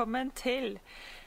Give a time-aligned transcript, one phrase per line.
[0.00, 0.78] velkommen til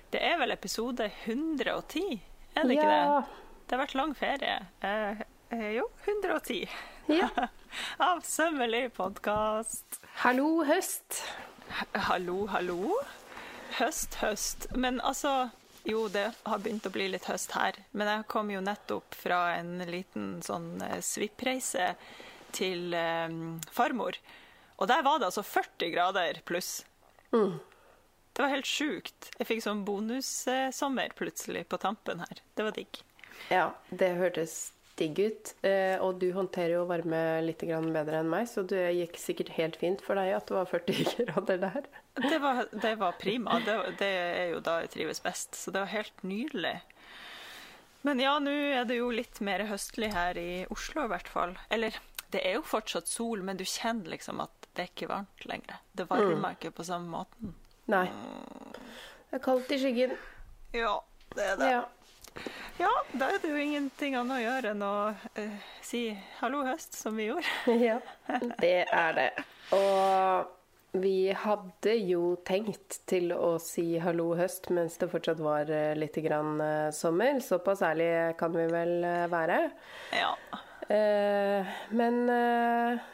[0.10, 2.22] Det er vel episode 110,
[2.58, 3.26] er det ikke det?
[3.68, 4.54] Det har vært lang ferie.
[4.82, 5.20] Eh,
[5.54, 6.64] eh, jo, 110
[7.14, 7.28] Ja.
[8.10, 10.00] av Sømmelig podkast.
[10.24, 11.20] Hallo, høst.
[12.08, 12.96] Hallo, hallo.
[13.78, 14.66] Høst, høst.
[14.74, 15.52] Men altså
[15.86, 17.78] Jo, det har begynt å bli litt høst her.
[17.92, 21.92] Men jeg kom jo nettopp fra en liten sånn eh, svippreise
[22.58, 23.38] til eh,
[23.70, 24.18] farmor.
[24.80, 26.80] Og der var det altså 40 grader pluss.
[28.34, 29.32] Det var helt sjukt.
[29.38, 32.42] Jeg fikk sånn bonussommer plutselig på tampen her.
[32.58, 33.02] Det var digg.
[33.54, 35.52] Ja, det hørtes digg ut.
[35.66, 39.78] Eh, og du håndterer jo varme litt bedre enn meg, så det gikk sikkert helt
[39.82, 41.92] fint for deg at det var 40 grader der.
[42.22, 43.60] Det var, det var prima.
[43.66, 45.58] Det, det er jo da jeg trives best.
[45.58, 46.80] Så det var helt nydelig.
[48.04, 51.56] Men ja, nå er det jo litt mer høstlig her i Oslo i hvert fall.
[51.72, 51.96] Eller
[52.34, 55.80] det er jo fortsatt sol, men du kjenner liksom at det er ikke varmt lenger.
[55.94, 57.54] Det varmer ikke på samme måten.
[57.92, 58.06] Nei.
[59.30, 60.16] Det er kaldt i skyggen.
[60.74, 60.96] Ja,
[61.36, 61.70] det er det.
[61.74, 61.84] Ja.
[62.82, 66.08] Ja, da er det jo ingenting annet å gjøre enn å uh, si
[66.40, 67.46] 'hallo, høst', som vi gjorde.
[67.90, 68.00] ja,
[68.62, 69.30] det er det.
[69.78, 75.96] Og vi hadde jo tenkt til å si hallo høst mens det fortsatt var eh,
[75.98, 77.40] litt grann uh, sommer.
[77.42, 78.10] Såpass ærlig
[78.42, 79.00] kan vi vel
[79.34, 79.66] være.
[80.18, 80.36] Ja.
[81.96, 82.18] Men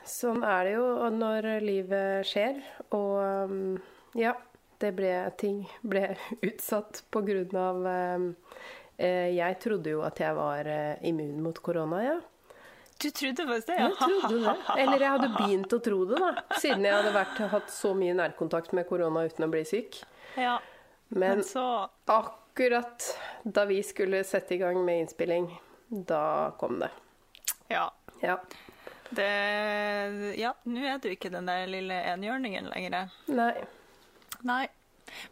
[0.09, 2.57] sånn er det jo når livet skjer.
[2.97, 3.75] Og um,
[4.17, 4.33] ja,
[4.79, 6.15] det ble ting ble
[6.49, 8.19] utsatt av eh,
[8.97, 12.19] eh, Jeg trodde jo at jeg var eh, immun mot korona, ja.
[12.99, 13.77] Du trodde faktisk det?
[13.79, 13.87] Ja.
[13.87, 14.55] Jeg trodde det.
[14.77, 16.31] Eller jeg hadde begynt å tro det, da.
[16.59, 20.01] Siden jeg hadde vært, hatt så mye nærkontakt med korona uten å bli syk.
[20.35, 20.57] Ja.
[21.07, 21.63] Men Men så
[22.11, 23.07] akkurat
[23.43, 25.47] da vi skulle sette i gang med innspilling,
[25.87, 26.91] da kom det.
[27.71, 27.87] Ja.
[28.19, 28.35] Ja.
[29.15, 33.15] Det Ja, nå er du ikke den der lille enhjørningen lenger.
[33.31, 33.53] Nei.
[34.47, 34.65] Nei.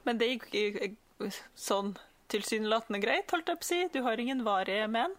[0.08, 1.96] Men det gikk jo sånn
[2.32, 3.82] tilsynelatende greit, holdt jeg på å si.
[3.94, 5.14] Du har ingen varige men.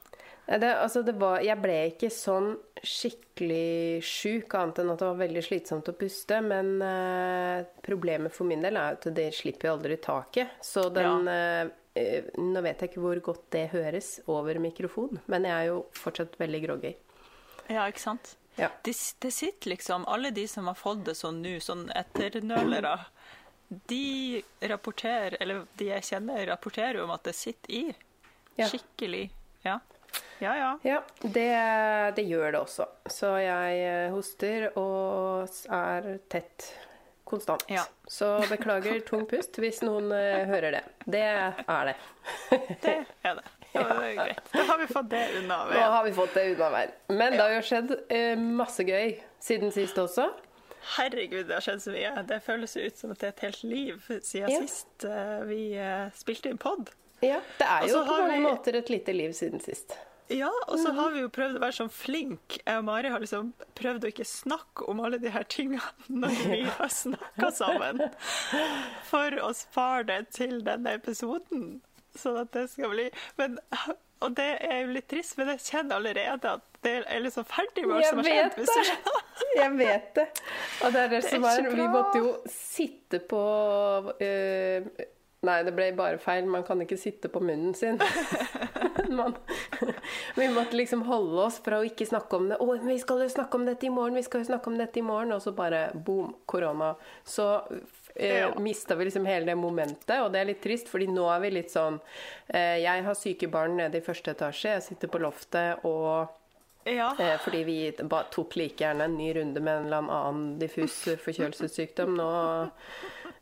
[0.49, 5.19] Det, altså det var, jeg ble ikke sånn skikkelig sjuk, annet enn at det var
[5.21, 6.39] veldig slitsomt å puste.
[6.45, 10.57] Men eh, problemet for min del er at det slipper jo aldri taket.
[10.65, 11.43] Så den ja.
[11.99, 15.81] eh, Nå vet jeg ikke hvor godt det høres over mikrofon, men jeg er jo
[15.99, 16.93] fortsatt veldig groggy.
[17.67, 18.37] Ja, ikke sant?
[18.59, 18.69] Ja.
[18.87, 22.95] Det, de sitter liksom Alle de som har fått det sånn nå, sånn etternølere,
[23.69, 27.85] de rapporterer, eller de jeg kjenner, rapporterer om at det sitter i.
[28.57, 28.69] Ja.
[28.71, 29.29] Skikkelig.
[29.67, 29.79] Ja.
[30.39, 30.79] Ja, ja.
[30.83, 31.49] Ja, det,
[32.17, 32.87] det gjør det også.
[33.11, 36.71] Så jeg eh, hoster og er tett
[37.29, 37.65] konstant.
[37.69, 37.85] Ja.
[38.09, 40.83] Så beklager tung pust hvis noen eh, hører det.
[41.05, 41.97] Det er det.
[42.85, 42.97] Det
[43.27, 43.47] er det.
[43.75, 44.47] Ja, det er greit.
[44.55, 45.59] Da har vi fått det unna.
[45.69, 46.93] Nå har vi fått det unna veien.
[47.13, 50.31] Men det har jo skjedd eh, masse gøy siden sist også.
[50.97, 52.13] Herregud, det har skjedd så mye.
[52.29, 54.61] Det føles jo ut som at det er et helt liv siden Ja.
[54.65, 56.91] sist uh, vi uh, spilte inn pod.
[57.21, 59.97] Ja, Det er jo på mange vi- måter et lite liv siden sist.
[60.31, 62.59] Ja, og så har vi jo prøvd å være sånn flink.
[62.61, 66.35] Jeg og Mari har liksom prøvd å ikke snakke om alle de her tingene når
[66.51, 68.03] vi har snakka sammen.
[69.09, 71.81] For å spare det til denne episoden.
[72.19, 73.07] Sånn at det skal bli
[73.41, 73.57] men,
[74.25, 77.85] Og det er jo litt trist, men jeg kjenner allerede at det er liksom ferdig
[77.87, 78.59] med alt som har skjedd.
[78.59, 79.15] det!
[79.59, 80.27] Jeg vet det.
[80.85, 83.41] Og det er det, Det er som er Vi måtte jo sitte på
[84.23, 84.85] eh,
[85.47, 86.49] Nei, det ble bare feil.
[86.51, 88.01] Man kan ikke sitte på munnen sin.
[89.19, 89.37] Man,
[90.35, 92.59] vi måtte liksom holde oss fra å ikke snakke om det.
[92.59, 94.99] 'Å, vi skal jo snakke om dette i morgen!' vi skal jo snakke om dette
[94.99, 96.97] i morgen, Og så bare boom, korona.
[97.25, 97.47] Så
[98.17, 98.51] Ja.
[98.59, 101.51] mista vi liksom hele det momentet, og det er litt trist, fordi nå er vi
[101.55, 102.01] litt sånn
[102.49, 106.35] eh, Jeg har syke barn nede i første etasje, jeg sitter på loftet og
[106.89, 107.13] Ja.
[107.21, 107.79] Eh, fordi vi
[108.33, 112.31] tok like gjerne en ny runde med en eller annen diffus forkjølelsessykdom nå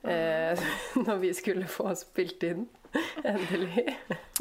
[0.02, 0.66] eh,
[1.06, 2.66] når vi skulle få spilt inn.
[3.24, 3.96] Endelig.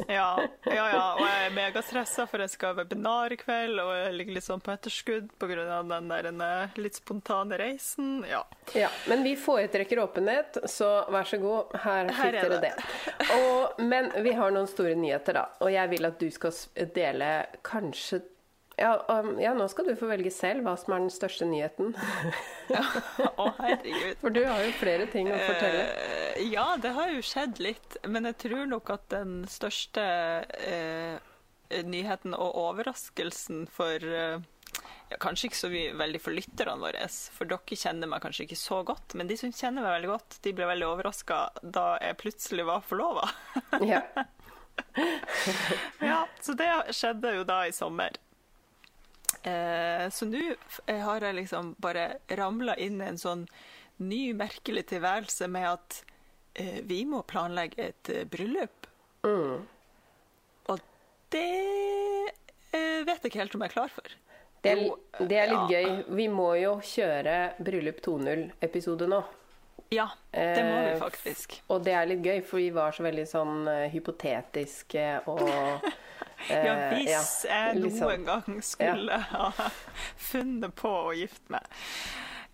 [0.08, 3.92] Ja, ja, ja, og jeg er megastressa, for jeg skal ha webinar i kveld, og
[3.96, 5.80] jeg ligger litt sånn på etterskudd pga.
[5.88, 8.24] den der en, eh, litt spontane reisen.
[8.28, 8.44] Ja.
[8.76, 12.72] Ja, men vi foretrekker åpenhet, så vær så god, her fikk er dere det.
[12.76, 13.28] det.
[13.40, 15.46] Og, men vi har noen store nyheter, da.
[15.64, 16.56] Og jeg vil at du skal
[16.94, 17.30] dele
[17.66, 18.22] kanskje
[18.76, 21.94] ja, um, ja, nå skal du få velge selv hva som er den største nyheten.
[22.74, 22.82] ja,
[23.32, 24.18] Å, herregud.
[24.20, 25.86] For du har jo flere ting å fortelle.
[25.96, 30.04] Uh, ja, det har jo skjedd litt, men jeg tror nok at den største
[30.44, 31.32] uh,
[31.88, 34.44] nyheten og overraskelsen for uh,
[35.08, 38.82] ja, Kanskje ikke så veldig for lytterne våre, for dere kjenner meg kanskje ikke så
[38.84, 39.16] godt.
[39.16, 42.84] Men de som kjenner meg veldig godt, de ble veldig overraska da jeg plutselig var
[42.84, 43.24] forlova.
[43.86, 44.02] Ja.
[46.10, 48.18] ja, så det skjedde jo da i sommer.
[49.46, 53.46] Eh, så nå f- har jeg liksom bare ramla inn i en sånn
[54.02, 56.00] ny, merkelig tilværelse med at
[56.58, 58.88] eh, vi må planlegge et eh, bryllup.
[59.26, 59.62] Mm.
[60.72, 60.82] Og
[61.34, 61.46] det
[62.74, 64.16] eh, vet jeg ikke helt om jeg er klar for.
[64.66, 64.82] Det er,
[65.30, 65.80] det er litt ja.
[65.80, 65.98] gøy.
[66.18, 69.20] Vi må jo kjøre Bryllup 2.0-episode nå.
[69.94, 71.54] Ja, det må vi Eh, faktisk.
[71.70, 75.44] Og det er litt gøy, for vi var så veldig sånn eh, hypotetiske og
[76.48, 78.06] Ja, eh, hvis jeg liksom.
[78.06, 79.50] noen gang skulle ha
[80.16, 81.66] funnet på å gifte meg.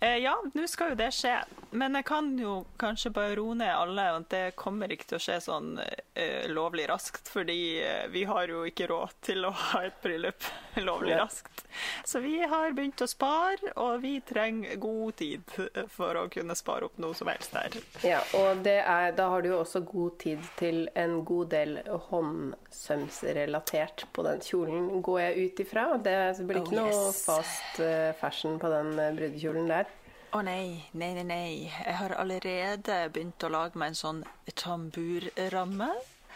[0.03, 1.37] Eh, ja, nå skal jo det skje.
[1.73, 4.03] Men jeg kan jo kanskje bare roe ned alle.
[4.17, 8.51] at Det kommer ikke til å skje sånn eh, lovlig raskt, fordi eh, vi har
[8.51, 10.43] jo ikke råd til å ha et bryllup
[10.89, 11.63] lovlig raskt.
[12.05, 15.41] Så vi har begynt å spare, og vi trenger god tid
[15.89, 17.79] for å kunne spare opp noe som helst der.
[18.05, 21.79] Ja, og det er, da har du jo også god tid til en god del
[22.11, 25.87] håndsømsrelatert på den kjolen, går jeg ut ifra.
[26.03, 29.85] Det blir ikke Oh, noe fast eh, fashion på den eh, brudekjolen der.
[30.33, 31.69] Å nei, nei, nei, nei.
[31.69, 34.21] Jeg har allerede begynt å lage meg en sånn
[34.57, 35.91] tamburramme.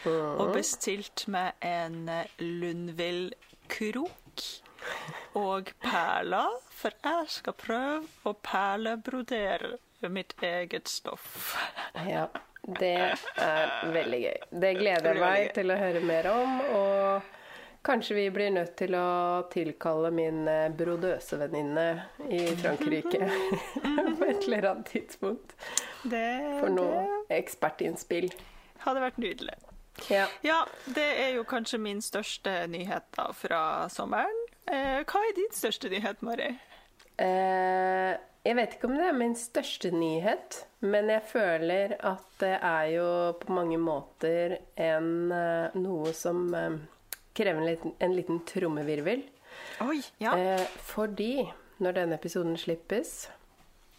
[0.05, 2.05] Og bestilt meg en
[2.37, 4.43] Lundvill-krok
[5.41, 6.61] og perler.
[6.77, 9.81] For jeg skal prøve å perlebrodere
[10.13, 11.57] mitt eget stoff.
[12.05, 12.29] Ja,
[12.77, 14.37] det er veldig gøy.
[14.61, 16.61] Det gleder jeg meg til å høre mer om.
[16.77, 17.33] Og
[17.87, 19.07] kanskje vi blir nødt til å
[19.53, 21.85] tilkalle min eh, brodøsevenninne
[22.29, 23.21] i Frankrike
[24.19, 25.55] på et eller annet tidspunkt
[26.03, 26.25] Det,
[26.59, 28.29] for noe ekspertinnspill.
[28.83, 29.57] hadde vært nydelig.
[30.11, 30.27] Ja.
[30.45, 30.61] Ja,
[30.93, 33.61] det er jo kanskje min største nyhet da fra
[33.91, 34.43] sommeren.
[34.69, 36.51] Eh, hva er din største nyhet, Mari?
[37.17, 38.13] Eh,
[38.47, 42.85] jeg vet ikke om det er min største nyhet, men jeg føler at det er
[42.93, 43.07] jo
[43.41, 46.77] på mange måter en, eh, noe som eh,
[47.37, 49.23] krever en liten, en liten trommevirvel.
[49.85, 50.33] Oi, ja.
[50.37, 51.47] Eh, fordi
[51.83, 53.27] når denne episoden slippes,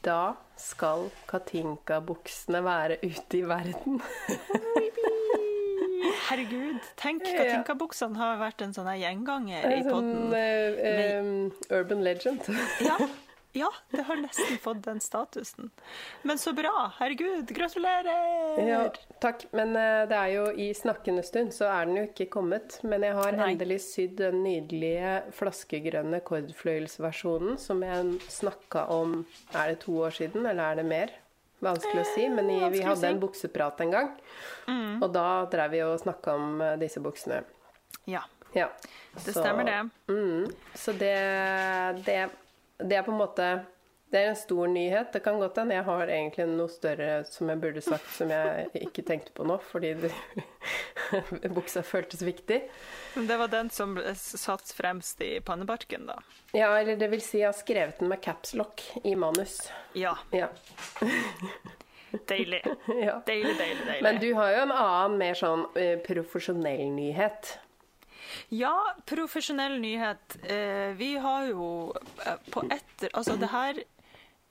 [0.06, 4.00] da skal Katinka-buksene være ute i verden.
[6.28, 10.34] Herregud, tenk, Katinka-buksene har vært en sånn gjenganger i En sånn podden.
[10.36, 12.50] eh, eh, urban legend.
[12.84, 12.98] Ja,
[13.58, 15.70] ja, det har nesten fått den statusen.
[16.22, 16.92] Men så bra!
[16.98, 18.58] Herregud, gratulerer!
[18.68, 18.80] Ja,
[19.22, 19.44] takk.
[19.56, 22.78] Men eh, det er jo i snakkende stund, så er den jo ikke kommet.
[22.86, 23.52] Men jeg har Nei.
[23.52, 29.24] endelig sydd den nydelige flaskegrønne kordfløyelsversjonen som jeg snakka om
[29.54, 31.14] Er det to år siden, eller er det mer?
[31.64, 34.10] Vanskelig å si, men i, vi hadde en bukseprat en gang.
[35.02, 37.40] Og da drev vi og snakka om eh, disse buksene.
[38.06, 38.22] Ja,
[38.54, 38.68] Ja.
[39.24, 39.80] det stemmer det.
[40.08, 40.46] Mm,
[40.78, 41.16] så det,
[42.06, 42.20] det,
[42.78, 43.48] det er på en måte
[44.08, 45.10] Det er en stor nyhet.
[45.12, 48.70] Det kan godt hende jeg har egentlig noe større som jeg burde sagt, som jeg
[48.86, 50.12] ikke tenkte på nå, fordi det,
[51.58, 52.62] buksa føltes viktig.
[53.18, 56.16] Men Det var den som satt fremst i pannebarken, da.
[56.56, 59.58] Ja, eller det vil si, jeg har skrevet den med capslock i manus.
[59.92, 60.48] Ja, Ja.
[62.28, 62.62] deilig.
[62.88, 63.20] ja.
[63.26, 64.02] Deilig, deilig, deilig.
[64.02, 67.58] Men du har jo en annen, mer sånn eh, profesjonell nyhet.
[68.48, 68.74] Ja,
[69.06, 70.36] profesjonell nyhet.
[70.42, 71.68] Eh, vi har jo
[72.26, 73.80] eh, på etter Altså, det her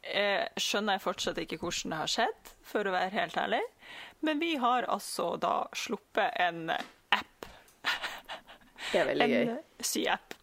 [0.02, 3.64] eh, skjønner jeg fortsatt ikke hvordan det har skjedd, for å være helt ærlig.
[4.26, 7.50] Men vi har altså da sluppet en app.
[8.92, 9.56] Det er veldig gøy.
[9.58, 10.36] En syapp.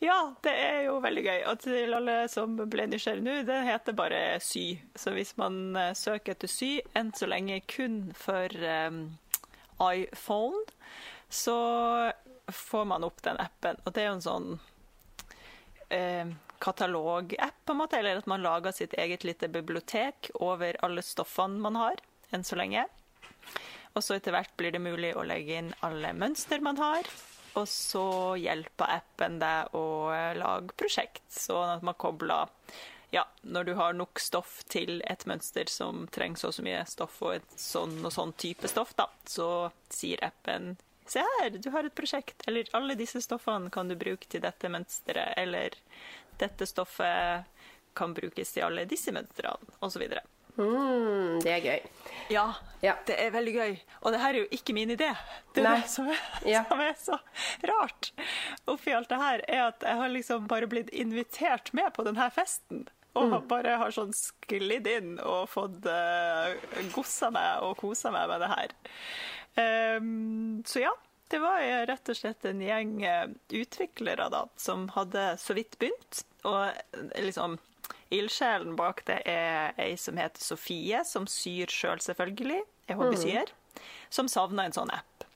[0.00, 1.40] Ja, det er jo veldig gøy.
[1.50, 4.78] Og til alle som ble nysgjerrige nå, det heter bare Sy.
[4.96, 9.02] Så hvis man eh, søker etter Sy, enn så lenge kun for um,
[9.84, 10.62] iPhone,
[11.28, 11.58] så
[12.52, 13.80] får man opp den appen.
[13.84, 14.48] Og det er jo en sånn
[15.88, 16.30] eh,
[16.60, 21.60] katalogapp, på en måte, eller at man lager sitt eget lite bibliotek over alle stoffene
[21.62, 22.86] man har, enn så lenge.
[23.96, 27.08] Og så etter hvert blir det mulig å legge inn alle mønster man har.
[27.58, 28.06] Og så
[28.38, 32.52] hjelper appen deg å eh, lage prosjekt, sånn at man kobler
[33.10, 36.84] ja, når du har nok stoff til et mønster som trenger så og så mye
[36.86, 39.48] stoff og et sånn og sånn type stoff, da, så
[39.90, 40.76] sier appen
[41.10, 42.44] Se her, du har et prosjekt.
[42.46, 45.34] Eller alle disse stoffene kan du bruke til dette mønsteret.
[45.42, 45.74] Eller
[46.38, 47.44] dette stoffet
[47.98, 50.04] kan brukes til alle disse mønstrene, osv.
[50.60, 51.80] Mm, det er gøy.
[52.30, 52.44] Ja,
[52.82, 52.94] Ja.
[53.06, 53.74] det er veldig gøy.
[54.02, 55.10] Og det her er jo ikke min idé.
[55.54, 56.64] Det er det som er, Ja.
[56.68, 57.18] som er så
[57.66, 58.12] rart
[58.68, 62.30] oppi alt det her, er at jeg har liksom bare blitt invitert med på denne
[62.30, 62.86] festen.
[63.16, 63.48] Og Mm.
[63.48, 66.54] bare har sånn sklidd inn og fått uh,
[66.94, 68.68] gossa meg og kosa meg med det her.
[69.60, 70.92] Ehm, så ja,
[71.30, 76.24] det var rett og slett en gjeng eh, utviklere da, som hadde så vidt begynt.
[76.48, 77.58] Og eh, liksom
[78.10, 82.64] Ildsjelen bak det er ei som heter Sofie, som syr sjøl, selvfølgelig.
[82.90, 83.52] Er hobbysyer.
[84.10, 85.26] Som savna en sånn app.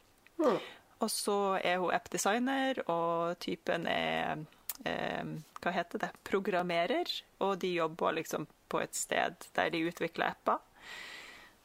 [0.43, 0.59] Mm.
[1.05, 4.43] Og så er hun appdesigner, og typen er
[4.83, 5.23] eh,
[5.63, 6.11] Hva heter det?
[6.27, 7.15] Programmerer.
[7.47, 10.59] Og de jobber liksom på et sted der de utvikler apper.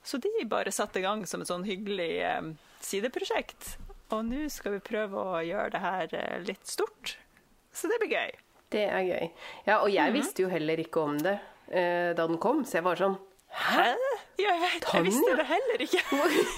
[0.04, 2.52] Så de bare satte i gang som et sånn hyggelig eh,
[2.84, 3.76] sideprosjekt.
[4.16, 7.18] Og nå skal vi prøve å gjøre det her eh, litt stort.
[7.72, 8.38] Så det blir gøy.
[8.74, 9.32] Det er gøy.
[9.66, 11.40] Ja, og jeg visste jo heller ikke om det
[11.70, 13.18] eh, da den kom, så jeg var sånn
[13.50, 13.96] Hæ?
[14.38, 16.02] Ja, jeg, jeg visste det heller ikke.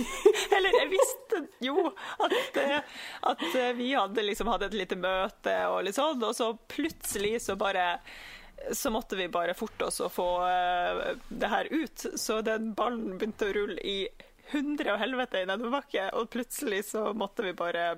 [0.57, 2.98] Eller jeg visste jo at, eh,
[3.31, 3.45] at
[3.77, 7.93] vi hadde liksom hatt et lite møte og litt sånn, og så plutselig så bare
[8.71, 12.05] så måtte vi bare forte oss å få uh, det her ut.
[12.15, 13.97] Så den ballen begynte å rulle i
[14.51, 17.93] hundre og helvete i nedoverbakke, og plutselig så måtte vi bare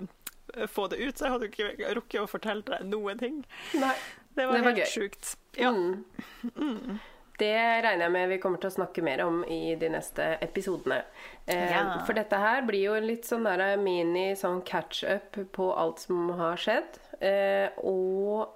[0.70, 1.17] få det ut.
[1.17, 3.39] Så jeg hadde ikke rukket å fortelle deg noen ting.
[3.79, 3.96] Nei,
[4.36, 4.91] det var, det var helt gøy.
[4.93, 5.34] sjukt.
[5.58, 5.72] Ja.
[5.74, 7.00] Mm.
[7.39, 11.00] Det regner jeg med vi kommer til å snakke mer om i de neste episodene.
[11.48, 11.82] Eh, Ja.
[12.05, 16.62] For dette her blir jo litt sånn der mini sånn catch-up på alt som har
[16.62, 17.00] skjedd.
[17.24, 18.53] Eh, og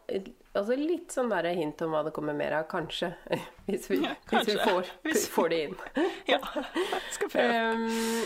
[0.60, 3.14] altså litt sånn der hint om hva det kommer mer av, kanskje.
[3.70, 5.76] Hvis vi, Ja, hvis vi får, Hvis- får det inn.
[6.34, 6.40] ja.
[6.44, 7.64] Jeg skal prøve.
[7.74, 8.22] Um,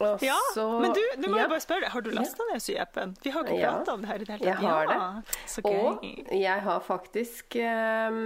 [0.00, 0.36] også, Ja,
[0.80, 1.42] men du, nå må ja.
[1.42, 3.10] jeg bare spørre har du lasta ned syappen?
[3.20, 4.64] Vi har ikke prata om det her i det hele Jeg tatt.
[4.64, 5.08] har ja,
[5.52, 6.06] Så Og
[6.40, 8.20] jeg har faktisk um,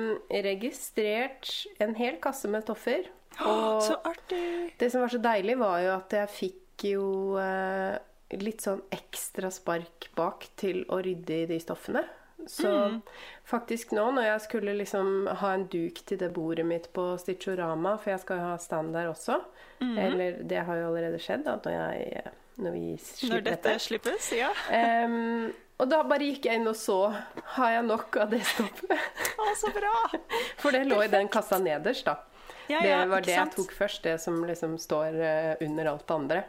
[0.47, 1.51] registrert
[1.83, 3.09] en hel kasse med toffer.
[3.43, 4.45] Og Så artig.
[4.79, 7.07] det som var så deilig, var jo at jeg fikk jo
[7.43, 7.97] uh,
[8.39, 12.05] litt sånn ekstra spark bak til å rydde i de stoffene.
[12.47, 13.03] Så Mm.
[13.47, 17.97] faktisk nå når jeg skulle liksom ha en duk til det bordet mitt på Stitchorama,
[17.99, 19.41] for jeg skal jo ha stand der også
[19.81, 19.99] Mm.
[19.99, 22.23] Eller det har jo allerede skjedd da, når, jeg,
[22.63, 22.83] når vi
[23.29, 23.79] Når dette dette.
[23.83, 24.51] slippes, ja.
[24.71, 27.13] Um, og da bare gikk jeg inn og så
[27.57, 28.91] har jeg nok av det stoppet.
[29.43, 29.93] Å, så bra.
[30.63, 32.17] For det lå i den kassa nederst, da.
[32.71, 36.15] Ja, Det var det jeg tok først, det som liksom står eh, under alt det
[36.15, 36.45] andre.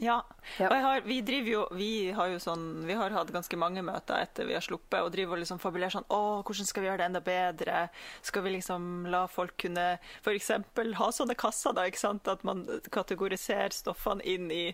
[0.00, 0.22] Ja.
[0.58, 4.64] Har, vi jo Vi har sånn Vi har hatt ganske mange møter etter vi har
[4.64, 7.82] sluppet, og driver og liksom fabulerer sånn Å, hvordan skal vi gjøre det enda bedre?
[8.22, 9.88] Skal vi liksom la folk kunne
[10.22, 10.52] f.eks.
[11.00, 12.30] ha sånne kasser, da, ikke sant?
[12.30, 12.64] At man
[12.94, 14.64] kategoriserer stoffene inn i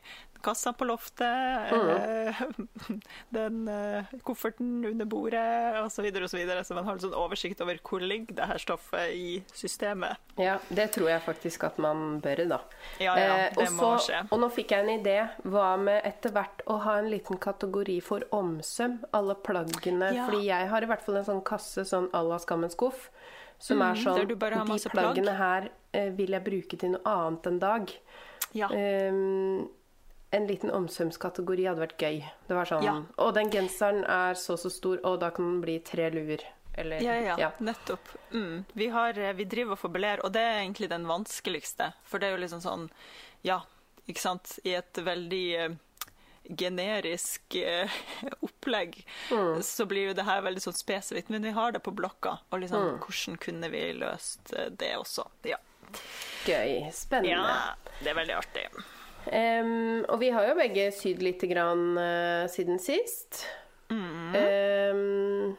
[0.45, 2.43] kassa på loftet, eh,
[3.37, 7.81] den eh, kofferten under bordet, osv., og så, så man har en sånn oversikt over
[7.85, 10.21] hvor ligger det her stoffet i systemet.
[10.41, 12.61] Ja, det tror jeg faktisk at man bør, da.
[13.03, 14.21] Ja, ja, Eh, det og må skje.
[14.31, 15.17] Og nå fikk jeg en idé.
[15.49, 19.01] Hva med etter hvert å ha en liten kategori for omsøm?
[19.17, 20.13] Alle plaggene.
[20.15, 20.29] Ja.
[20.29, 23.09] Fordi jeg har i hvert fall en sånn kasse sånn à la Skammens skuff.
[23.59, 25.39] Som er sånn Mm, har De plaggene plagg.
[25.39, 27.93] her eh, vil jeg bruke til noe annet en dag.
[28.55, 28.69] Ja.
[28.69, 29.69] Um,
[30.35, 32.19] en liten omsømskategori hadde vært gøy.
[32.49, 32.95] Det var sånn Ja.
[33.23, 36.43] Å, den genseren er så så stor, og da kan den bli tre luer.
[36.77, 37.51] Eller Ja, ja, ja.
[37.63, 38.09] nettopp.
[38.35, 38.65] Mm.
[38.75, 41.93] Vi, har, eh, vi driver og fabulerer, og det er egentlig den vanskeligste.
[42.05, 42.89] For det er jo liksom sånn,
[43.47, 43.61] ja,
[44.11, 45.77] ikke sant, i et veldig eh,
[46.59, 47.91] generisk eh,
[48.47, 49.63] opplegg, Mm.
[49.63, 51.31] så blir jo det her veldig sånn spesifikt.
[51.31, 55.29] Men vi har det på blokka, og liksom, hvordan kunne vi løst eh, det også?
[55.49, 55.57] Ja.
[56.45, 56.91] Gøy.
[56.93, 57.31] Spennende.
[57.31, 58.67] ja, det er veldig artig.
[59.33, 63.45] Em, og vi har jo begge sydd lite grann uh, siden sist.
[63.91, 64.35] Mm.
[64.35, 65.57] Um,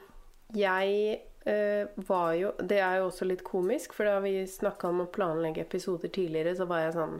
[0.55, 5.03] jeg uh, var jo Det er jo også litt komisk, for da vi snakka om
[5.05, 7.17] å planlegge episoder tidligere, så var jeg sånn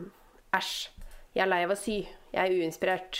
[0.56, 0.74] Æsj.
[1.36, 1.98] Jeg er lei av å sy.
[2.32, 3.18] Jeg er uinspirert.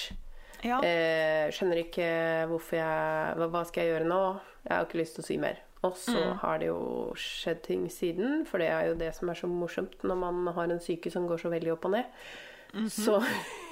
[0.64, 0.78] Ja.
[0.80, 2.08] Uh, skjønner ikke
[2.50, 4.20] hvorfor jeg hva, hva skal jeg gjøre nå?
[4.66, 5.62] Jeg har ikke lyst til å sy mer.
[5.84, 6.38] Og så Mm.
[6.40, 10.02] har det jo skjedd ting siden, for det er jo det som er så morsomt
[10.02, 12.08] når man har en syke som går så veldig opp og ned.
[12.76, 12.88] Mhm.
[12.92, 13.18] Så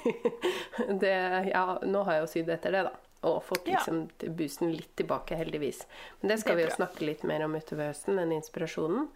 [0.99, 1.15] det
[1.51, 2.91] Ja, nå har jeg jo sydd etter det, da.
[3.25, 3.79] Og fått Ja.
[3.79, 4.03] liksom
[4.37, 5.85] boosten litt tilbake, heldigvis.
[6.21, 9.07] Men det skal Det vi jo snakke litt mer om utover høsten, den inspirasjonen.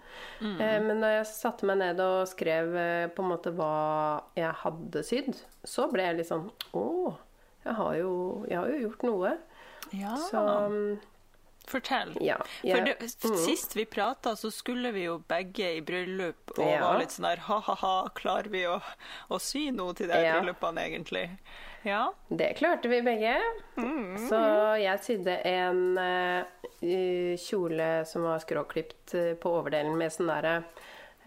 [0.41, 0.55] Mm.
[0.62, 4.51] Eh, men da jeg satte meg ned og skrev eh, på en måte hva jeg
[4.63, 7.13] hadde sydd, så ble jeg litt sånn Å,
[7.65, 9.38] jeg har jo, jeg har jo gjort noe.
[9.93, 10.15] ja.
[10.31, 11.00] Så um,
[11.70, 12.16] Fortell.
[12.26, 12.36] ja.
[12.64, 12.96] For det,
[13.46, 16.80] Sist vi prata, så skulle vi jo begge i bryllup og Ja.
[16.84, 18.80] var litt sånn der ha-ha-ha, klarer vi å,
[19.30, 20.40] å sy noe til de Ja.
[20.40, 21.30] bryllupene, egentlig?
[21.88, 22.10] Ja.
[22.30, 23.38] det klarte vi begge.
[23.78, 24.18] Mm.
[24.28, 24.40] Så
[24.82, 26.44] jeg sydde en uh,
[27.40, 30.58] kjole som var skråklipt eh, på overdelen med sånn derre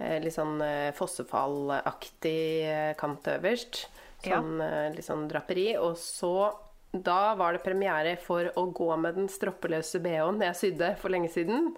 [0.00, 2.68] uh, litt sånn uh, fossefallaktig
[3.00, 3.86] kant øverst.
[4.22, 4.60] Sånn
[4.94, 5.72] litt sånn draperi.
[5.82, 6.52] Og så
[6.92, 11.30] da var det premiere for å gå med den stroppeløse bh-en jeg sydde for lenge
[11.32, 11.72] siden.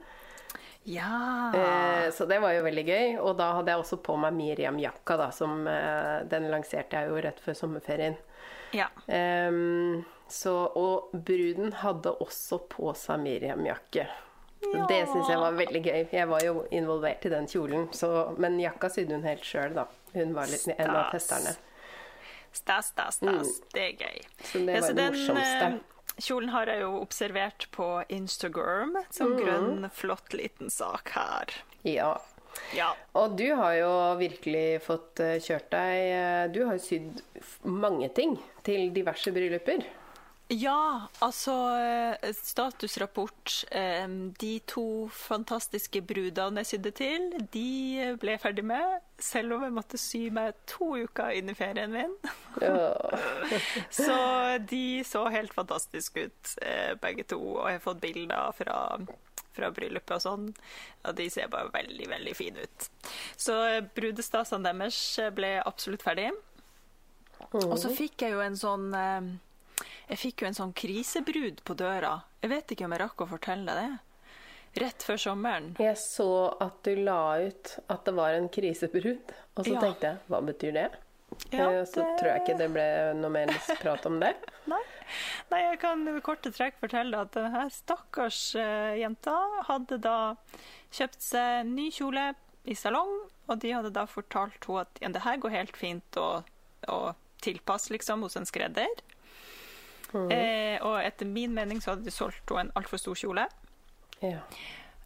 [0.84, 1.52] Ja.
[1.54, 3.06] Eh, så det var jo veldig gøy.
[3.22, 7.22] Og da hadde jeg også på meg Miriam-jakka, da, som eh, Den lanserte jeg jo
[7.24, 8.18] rett før sommerferien.
[8.76, 8.90] ja.
[9.06, 10.02] Eh,
[10.34, 14.06] så, og bruden hadde også på seg Miriam-jakke.
[14.64, 14.86] Ja.
[14.88, 16.06] Det syns jeg var veldig gøy.
[16.16, 18.08] Jeg var jo involvert i den kjolen, så,
[18.40, 19.84] men jakka sydde hun helt sjøl, da.
[20.14, 21.52] Hun var litt en av testerne.
[22.54, 23.50] Stas, stas, stas.
[23.74, 24.20] Det er gøy.
[24.22, 24.44] Mm.
[24.50, 25.66] Så det Ja, var så det den, morsomste.
[25.66, 31.54] eh, kjolen har jeg jo observert på Instagram som grønn, flott liten sak her.
[31.82, 32.12] Ja.
[32.72, 32.92] Ja.
[33.18, 37.18] Og du har jo virkelig fått eh, kjørt deg eh, Du har jo sydd
[37.66, 39.82] mange ting til diverse brylluper.
[40.52, 43.64] Ja, altså eh, Statusrapport.
[43.70, 44.08] eh,
[44.38, 47.24] De to fantastiske brudene jeg sydde til,
[47.54, 48.98] de ble jeg ferdig med.
[49.24, 52.12] Selv om jeg måtte sy meg to uker inn i ferien min.
[52.60, 52.92] Ja.
[53.90, 54.18] Så
[54.68, 57.40] de så helt fantastiske ut, eh, begge to.
[57.40, 58.78] Og jeg har fått bilder fra,
[59.56, 60.46] fra bryllupet og sånn.
[61.08, 62.90] Og de ser bare veldig, veldig fine ut.
[63.40, 63.56] Så
[63.96, 65.00] brudestasene deres
[65.40, 66.30] ble absolutt ferdig.
[67.54, 68.86] Og så fikk jeg jo en sånn
[70.08, 72.18] Jeg fikk jo en sånn krisebrud på døra.
[72.44, 73.88] Jeg vet ikke om jeg rakk å fortelle det.
[74.82, 75.70] Rett før sommeren.
[75.78, 76.28] Jeg så
[76.62, 79.80] at du la ut at det var en krisebrud, og så Ja.
[79.80, 80.88] tenkte jeg hva betyr det?
[81.50, 81.86] Ja, det...
[81.90, 82.86] Så tror jeg ikke det ble
[83.18, 84.34] noe mer prat om det.
[84.70, 84.82] Nei.
[85.50, 89.34] Nei, jeg kan i korte trekk fortelle at denne stakkars uh, jenta
[89.68, 90.34] hadde da
[90.94, 92.32] kjøpt seg ny kjole
[92.64, 96.16] i salong, og de hadde da fortalt henne at ja, det her går helt fint
[96.20, 96.42] å,
[96.88, 97.00] å
[97.44, 99.02] tilpasse liksom hos en skredder.
[100.14, 103.46] Eh, og etter min mening så hadde de solgt henne en altfor stor kjole.
[104.22, 104.40] Ja.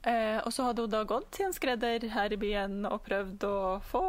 [0.07, 3.47] Eh, og så hadde hun da gått til en skredder her i byen og prøvd
[3.49, 3.57] å
[3.89, 4.03] få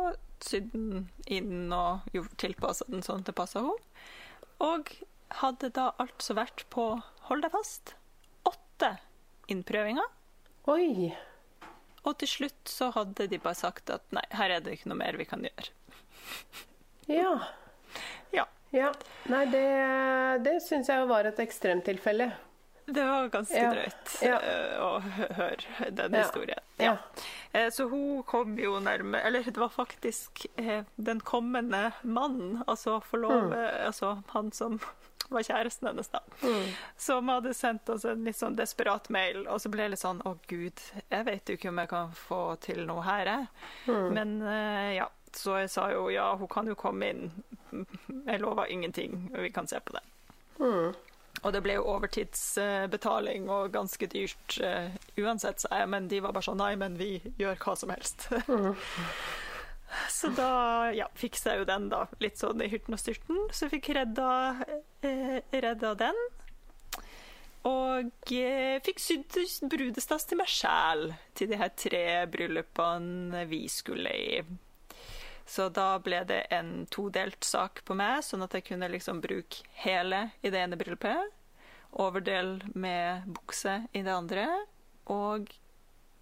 [0.44, 2.06] sydd den inn og
[2.40, 4.04] tilpassa den sånn at det passa henne.
[4.64, 4.92] Og
[5.40, 6.92] hadde da altså vært på,
[7.30, 7.96] hold deg fast,
[8.50, 8.96] åtte
[9.52, 10.08] innprøvinger.
[10.70, 11.12] Oi!
[12.08, 15.02] Og til slutt så hadde de bare sagt at nei, her er det ikke noe
[15.02, 15.74] mer vi kan gjøre.
[17.10, 17.34] Ja.
[18.36, 18.46] Ja.
[18.72, 18.92] Ja.
[19.30, 22.32] Nei, det, det syns jeg var et ekstremtilfelle.
[22.90, 23.70] Det var ganske Ja.
[23.70, 24.38] drøyt Ja.
[24.42, 25.00] eh, å
[25.38, 26.24] høre den Ja.
[26.24, 26.60] historien.
[26.80, 26.96] Ja.
[27.54, 33.00] Eh, Så hun kom jo nærme Eller det var faktisk eh, den kommende mannen, altså
[33.04, 33.54] forlove...
[33.54, 33.86] Mm.
[33.86, 34.80] Altså han som
[35.30, 36.20] var kjæresten hennes, da.
[36.42, 36.66] Mm.
[36.98, 40.24] Som hadde sendt oss en litt sånn desperat mail, og så ble jeg litt sånn
[40.26, 43.48] Å, gud, jeg vet jo ikke om jeg kan få til noe her, jeg.
[43.88, 44.14] Mm.
[44.14, 44.36] Men
[44.96, 45.06] ja.
[45.32, 47.28] Så jeg sa jo ja, hun kan jo komme inn.
[47.72, 50.04] Jeg lover ingenting, vi kan se på det.
[50.60, 50.96] Mm.
[51.40, 56.34] Og det ble jo overtidsbetaling og ganske dyrt uh, uansett, sa jeg, men de var
[56.36, 58.28] bare sånn nei, men vi gjør hva som helst.
[60.10, 60.50] Så da
[60.94, 62.04] ja, fiksa jeg jo den, da.
[62.22, 63.40] Litt sånn i hyrten og styrten.
[63.50, 64.32] Så jeg fikk redda,
[65.02, 66.20] eh, redda den.
[67.70, 69.40] Og eh, fikk sydd
[69.72, 74.44] brudestas til meg sjæl til de her tre bryllupene vi skulle i.
[75.50, 79.64] Så da ble det en todelt sak på meg, sånn at jeg kunne liksom bruke
[79.82, 81.32] hele i det ene bryllupet.
[81.98, 84.46] Overdel med bukse i det andre.
[85.10, 85.50] Og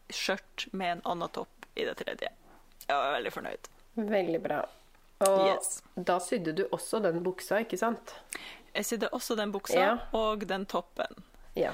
[0.08, 2.30] skjørt med en annen topp i det tredje.
[2.88, 3.68] Jeg var veldig fornøyd.
[3.98, 4.62] Veldig bra.
[5.28, 5.82] Og Yes.
[5.98, 8.14] da sydde du også den buksa, ikke sant?
[8.74, 9.98] Jeg sydde også den buksa Ja.
[10.14, 11.24] og den toppen.
[11.56, 11.74] Ja.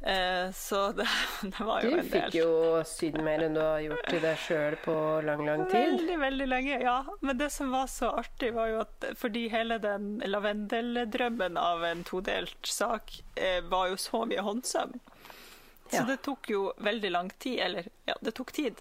[0.00, 1.06] Eh, så det,
[1.42, 2.06] det var Du jo en del.
[2.06, 2.50] Du fikk jo
[2.86, 4.94] sydd mer enn du har gjort til deg sjøl på
[5.26, 5.88] lang, lang tid.
[5.98, 6.96] Veldig, veldig lenge, ja.
[7.20, 12.04] Men det som var så artig, var jo at fordi hele den lavendeldrømmen av en
[12.06, 14.98] todelt sak eh, var jo så mye håndsøm.
[15.88, 16.04] Så Ja.
[16.04, 17.58] det tok jo veldig lang tid.
[17.64, 18.80] Eller, ja, det tok tid.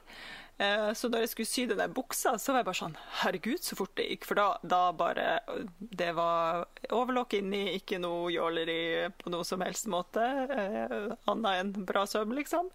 [0.60, 3.60] Eh, Så da jeg skulle sy den der buksa, så var jeg bare sånn Herregud,
[3.62, 4.26] så fort det gikk.
[4.26, 5.40] For da, da bare
[5.80, 10.24] Det var overlock inni, ikke noe jåleri på noe som helst måte.
[10.24, 12.72] Eh, Annet enn bra søvn, liksom.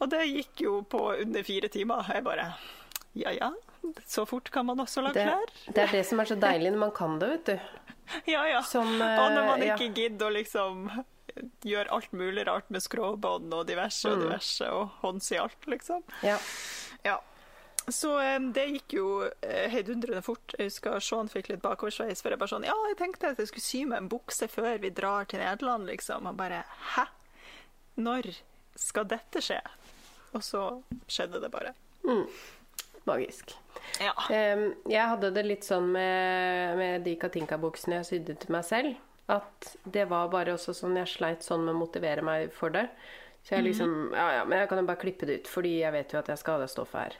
[0.00, 2.08] Og det gikk jo på under fire timer.
[2.12, 2.48] Jeg bare
[3.14, 3.52] Ja ja,
[4.08, 5.50] så fort kan man også lage klær.
[5.76, 7.58] det er det som er så deilig når man kan det, vet du.
[8.32, 8.62] Ja ja.
[8.66, 9.92] Sånn, Og når man ikke ja.
[10.00, 10.88] gidder å liksom
[11.64, 16.02] gjøre alt mulig rart med skråbånd og diverse og diverse og håndsy alt, liksom.
[16.22, 16.36] Ja.
[17.04, 17.20] Ja.
[17.88, 20.54] Så um, det gikk jo uh, heidundrende fort.
[20.56, 22.22] Jeg husker Sean fikk litt bakoversveis.
[22.24, 24.78] For jeg bare sånn Ja, jeg tenkte at jeg skulle sy meg en bukse før
[24.80, 26.30] vi drar til Nederland, liksom.
[26.30, 26.64] Og bare
[26.94, 27.06] Hæ?
[28.00, 28.32] Når
[28.80, 29.60] skal dette skje?
[30.34, 30.64] Og så
[31.06, 31.74] skjedde det bare.
[33.04, 33.52] Magisk.
[34.00, 34.14] Ja.
[34.32, 38.96] Um, jeg hadde det litt sånn med, med de Katinka-buksene jeg sydde til meg selv.
[39.30, 42.88] At det var bare også sånn Jeg sleit sånn med å motivere meg for det.
[43.44, 45.92] Så jeg liksom Ja, ja, men jeg kan jo bare klippe det ut, fordi jeg
[45.92, 47.16] vet jo at jeg skal ha det stoffet her.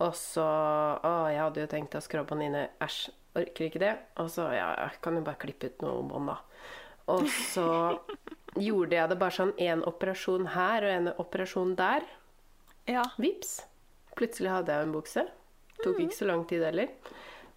[0.00, 2.68] Og så Å, jeg hadde jo tenkt å skrape den inne.
[2.84, 3.94] Æsj, orker ikke det.
[4.22, 6.38] Og så Ja, jeg kan jo bare klippe ut noe bånd, da.
[7.12, 7.66] Og så
[8.68, 12.06] gjorde jeg det bare sånn én operasjon her og en operasjon der.
[12.88, 13.04] ja.
[13.18, 13.58] Vips.
[14.18, 15.22] Plutselig hadde jeg en bukse.
[15.84, 16.88] Tok ikke så lang tid heller.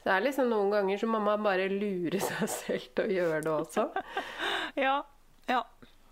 [0.02, 3.40] Så det er liksom noen ganger så mamma bare lurer seg selv til å gjøre
[3.48, 3.88] det også.
[4.78, 5.00] Ja.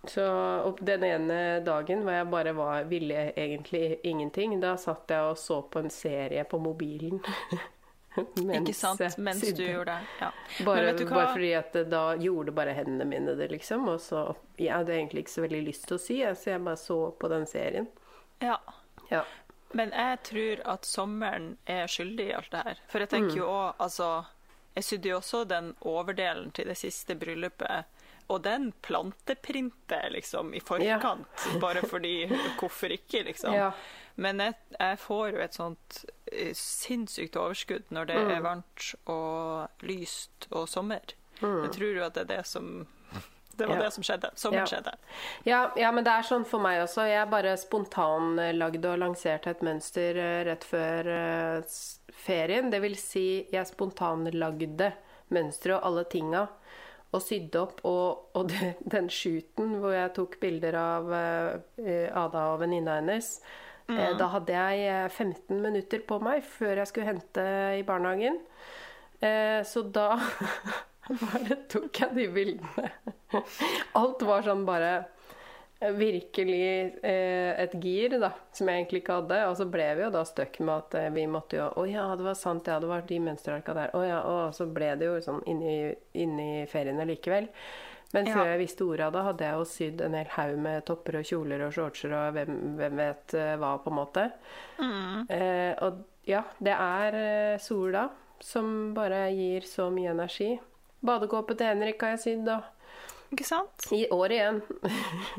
[0.08, 5.36] Så den ene dagen hvor jeg bare var, ville egentlig ingenting, da satt jeg og
[5.38, 7.20] så på en serie på mobilen.
[8.16, 9.02] Ikke sant?
[9.18, 9.56] Mens sydde.
[9.56, 10.06] du gjorde det.
[10.20, 10.30] Ja.
[10.66, 13.86] Bare, bare fordi at da gjorde bare hendene mine det, liksom.
[13.88, 16.64] Og så Jeg hadde egentlig ikke så veldig lyst til å sy, jeg, så jeg
[16.64, 17.88] bare så på den serien.
[18.42, 18.58] ja.
[19.10, 19.24] Ja.
[19.72, 22.80] Men jeg tror at sommeren er skyldig i alt det her.
[22.90, 24.24] For jeg tenker jo òg, altså
[24.74, 27.86] Jeg sydde jo også den overdelen til det siste bryllupet.
[28.30, 31.26] Og den planteprinter liksom i forkant,
[31.60, 32.28] bare fordi
[32.60, 33.54] Hvorfor ikke, liksom?
[33.56, 33.72] Ja.
[34.20, 38.30] Men jeg, jeg får jo et sånt eh, sinnssykt overskudd når det Mm.
[38.36, 41.00] er varmt og lyst og sommer.
[41.40, 42.86] Jeg tror jo at det er det som
[43.56, 43.82] Det var Ja.
[43.82, 44.30] det som skjedde.
[44.36, 44.66] Sommeren Ja.
[44.66, 44.92] skjedde.
[45.44, 47.02] Ja, ja, men det er sånn for meg også.
[47.08, 51.62] Jeg bare spontanlagde og lanserte et mønster eh, rett før eh,
[52.24, 52.70] ferien.
[52.70, 54.92] Det vil si, jeg spontanlagde
[55.30, 56.48] mønsteret og alle tinga.
[57.10, 57.80] Og sydde opp.
[57.88, 63.32] Og, og det, den shooten hvor jeg tok bilder av eh, Ada og venninna hennes,
[63.90, 67.46] eh, da hadde jeg eh, 15 minutter på meg før jeg skulle hente
[67.80, 68.38] i barnehagen.
[69.20, 70.12] Eh, så da
[71.24, 72.90] bare tok jeg de bildene.
[73.98, 75.08] Alt var sånn bare eh,
[75.80, 76.60] virkelig
[77.02, 79.38] eh, et gir, da, som jeg egentlig ikke hadde.
[79.48, 82.08] Og så ble vi jo da stuck med at eh, vi måtte jo Å ja,
[82.20, 83.94] det var sant, ja, det var de mønsterarka der.
[83.96, 87.48] Å ja, og så ble det jo sånn inni, inni feriene likevel.
[88.12, 88.34] Men Ja.
[88.34, 91.20] før jeg visste ordet av det, hadde jeg jo sydd en hel haug med topper
[91.20, 94.24] og kjoler og shortser og hvem, hvem vet eh, hva, på en måte.
[95.30, 98.08] Eh, og ja, det er eh, sola
[98.42, 100.58] som bare gir så mye energi.
[101.06, 102.58] Badekåpe til Henrik har jeg sydd, da.
[103.30, 103.86] Ikke sant?
[103.94, 104.60] I år igjen.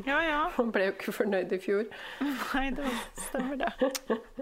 [0.08, 0.42] Ja, ja.
[0.58, 1.88] Han ble jo ikke fornøyd i fjor.
[2.24, 3.72] Nei, det stemmer det.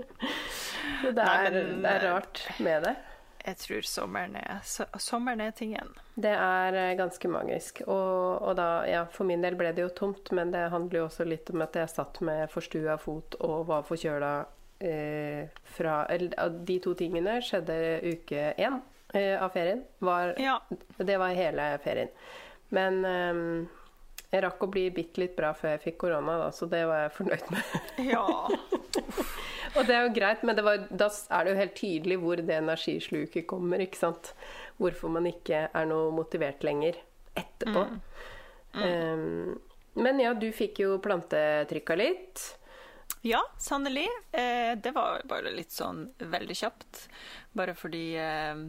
[1.01, 2.95] Så det Nei, er, men, det er eh, rart med det.
[3.39, 4.57] Jeg tror sommeren er,
[4.99, 5.93] sommeren er tingen.
[6.19, 7.81] Det er eh, ganske magisk.
[7.87, 11.07] Og, og da, ja, for min del ble det jo tomt, men det handler jo
[11.07, 14.33] også litt om at jeg satt med forstua fot og var forkjøla
[14.85, 17.79] eh, fra Eller de to tingene skjedde
[18.11, 18.77] uke én
[19.15, 19.81] eh, av ferien.
[20.03, 20.59] Var, Ja.
[20.99, 22.13] Det var hele ferien.
[22.75, 23.43] Men um,
[24.29, 27.05] jeg rakk å bli bitte litt bra før jeg fikk korona, da, så det var
[27.05, 27.77] jeg fornøyd med.
[28.11, 28.25] Ja.
[29.77, 32.41] Og det er jo greit, men det var, da er det jo helt tydelig hvor
[32.41, 34.31] det energisluket kommer, ikke sant.
[34.81, 36.97] Hvorfor man ikke er noe motivert lenger
[37.37, 37.83] etterpå.
[38.73, 39.59] Um,
[39.99, 42.45] men ja, du fikk jo plantetrykka litt.
[43.25, 44.07] Ja, sannelig.
[44.31, 47.07] Eh, det var bare litt sånn veldig kjapt.
[47.57, 48.61] Bare fordi eh,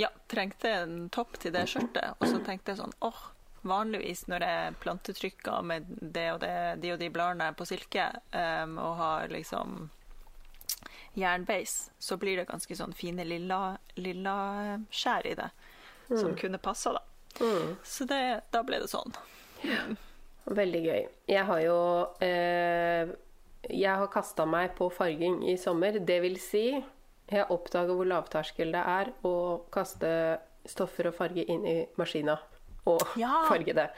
[0.00, 2.16] Ja, trengte en topp til det skjørtet.
[2.18, 3.22] Og så tenkte jeg sånn åh,
[3.68, 8.78] vanligvis når jeg plantetrykker med det og det, de og de bladene på silke, um,
[8.80, 9.90] og har liksom
[11.18, 14.36] jernbeis, så blir det ganske sånn fine lilla, lilla
[14.94, 15.50] skjær i det.
[16.10, 17.02] Som kunne passa, da.
[17.86, 19.12] Så det, da ble det sånn.
[20.50, 21.04] Veldig gøy.
[21.30, 21.76] Jeg har jo
[22.24, 23.12] eh,
[23.68, 26.00] Jeg har kasta meg på farging i sommer.
[26.00, 26.64] Det vil si,
[27.38, 29.34] jeg oppdaga hvor lavterskel det er å
[29.72, 30.10] kaste
[30.68, 32.38] stoffer og farge inn i maskina.
[32.88, 33.44] Og Ja.
[33.48, 33.90] farge det.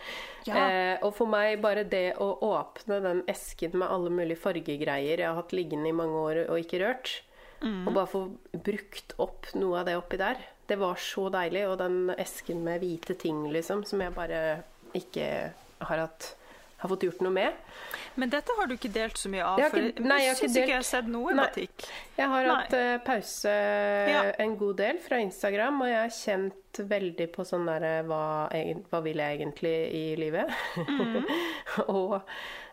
[0.46, 0.54] Ja.
[0.56, 5.26] Eh, og for meg, bare det å åpne den esken med alle mulige fargegreier jeg
[5.26, 7.20] har hatt liggende i mange år og ikke rørt,
[7.62, 8.22] og bare få
[8.58, 11.62] brukt opp noe av det oppi der, det var så deilig.
[11.70, 14.64] Og den esken med hvite ting, liksom, som jeg bare
[14.98, 16.34] ikke har hatt
[16.82, 17.52] har fått gjort noe med.
[18.20, 19.58] Men dette har du ikke delt så mye av.
[19.62, 21.44] Jeg har ikke- nei, jeg har ikke, delt, ikke jeg har sett noe Nei.
[21.46, 21.86] batikk.
[22.18, 22.54] Jeg har Nei.
[22.56, 23.54] hatt uh, pause
[24.12, 24.22] Ja.
[24.38, 28.48] en god del fra Instagram, og jeg har kjent veldig på sånn derre hva,
[28.90, 30.50] hva vil jeg egentlig i livet?
[30.76, 31.24] Mm.
[31.88, 32.20] og,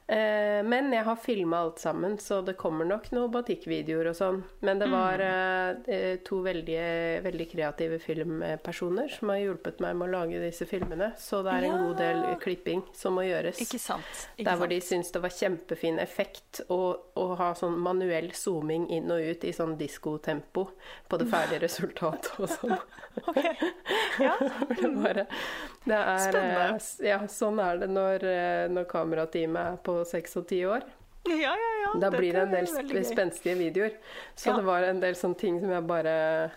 [0.10, 4.44] eh, men jeg har filma alt sammen, så det kommer nok noen batikkvideoer og sånn.
[4.66, 5.86] Men det var Mhm.
[5.88, 10.66] eh, eh, to veldig, veldig kreative filmpersoner som har hjulpet meg med å lage disse
[10.68, 11.78] filmene, så det er en Ja.
[11.88, 13.60] god del klipping som må gjøres.
[13.62, 14.30] Ikke sant?
[14.38, 18.90] Ikke Der hvor de syns det var kjempefin effekt å, å ha sånn manuell zooming
[18.90, 20.70] inn og ut i sånn diskotempo
[21.10, 22.80] på det ferdige resultatet og sånn.
[24.20, 24.36] Ja.
[24.80, 26.80] Det, bare, det er Spennende.
[27.02, 30.84] eh, Ja, sånn er det når, eh, når kamerateamet er på seks og ti år.
[31.28, 32.00] Ja, ja, ja.
[32.00, 33.92] Da blir det en del sp spenstige videoer.
[34.36, 34.56] Så Ja.
[34.58, 36.52] det var en del sånne ting som jeg bare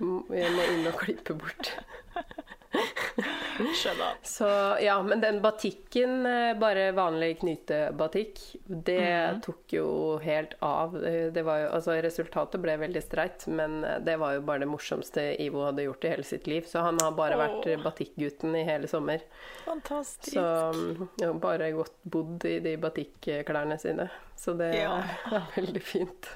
[0.00, 1.72] jeg må inn og klippe bort.
[3.74, 4.16] Skjønner.
[4.26, 4.46] Så
[4.82, 9.86] ja, men den batikken, eh, bare vanlig knytebatikk, det tok jo
[10.24, 10.96] helt av.
[11.04, 14.64] Eh, Det var jo, altså Resultatet ble veldig streit, men eh, det var jo bare
[14.64, 16.66] det morsomste Ivo hadde gjort i hele sitt liv.
[16.66, 17.84] Så han har bare vært Åh.
[17.84, 19.22] batikkgutten i hele sommer.
[19.64, 20.34] Fantastisk.
[20.34, 24.08] Så ja, bare godt bodd i de batikklærne sine.
[24.36, 24.98] Så det Ja.
[25.30, 26.28] er veldig fint.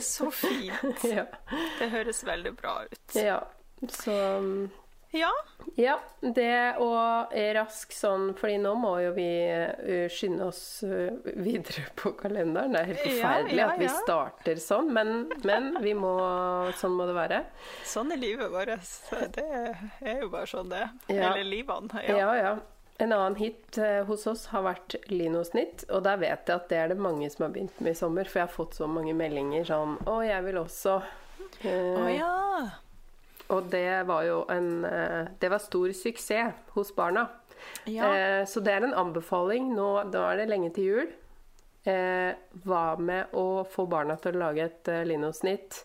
[0.00, 1.04] Så fint.
[1.16, 1.26] ja.
[1.78, 3.14] Det høres veldig bra ut.
[3.14, 3.40] ja.
[3.88, 4.66] Så mm,
[5.10, 5.30] Ja.
[5.74, 11.86] Ja, det og rask sånn Fordi nå må jo vi uh, skynde oss uh, videre
[11.98, 12.74] på kalenderen.
[12.74, 15.14] Det er helt Ja, forferdelig ja, at vi starter sånn, men,
[15.46, 16.12] men vi må
[16.78, 17.40] Sånn må det være.
[17.86, 18.76] Sånn er livet vårt.
[19.34, 20.92] Det er jo bare sånn det er.
[21.10, 21.30] Ja.
[21.32, 22.04] Eller livene.
[22.06, 22.34] Ja, Ja.
[22.38, 22.52] ja.
[23.00, 26.76] En annen hit eh, hos oss har vært linosnitt, og der vet jeg at det
[26.76, 29.14] er det mange som har begynt med i sommer, for jeg har fått så mange
[29.16, 30.98] meldinger sånn Å, jeg vil også.
[31.64, 32.34] Eh, oh, ja.
[33.50, 37.26] Og det var jo en eh, Det var stor suksess hos barna.
[37.84, 38.08] Ja.
[38.16, 39.72] Eh, så det er en anbefaling.
[39.74, 41.10] Nå, nå er det lenge til jul.
[41.88, 42.32] Eh,
[42.64, 45.84] hva med å få barna til å lage et linosnitt?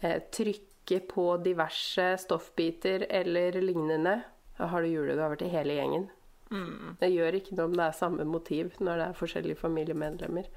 [0.00, 4.20] Eh, trykke på diverse stoffbiter eller lignende.
[4.56, 6.08] Da har du julegaver til hele gjengen.
[6.50, 6.96] Mm.
[7.00, 10.50] Det gjør ikke noe om det er samme motiv når det er forskjellige familiemedlemmer.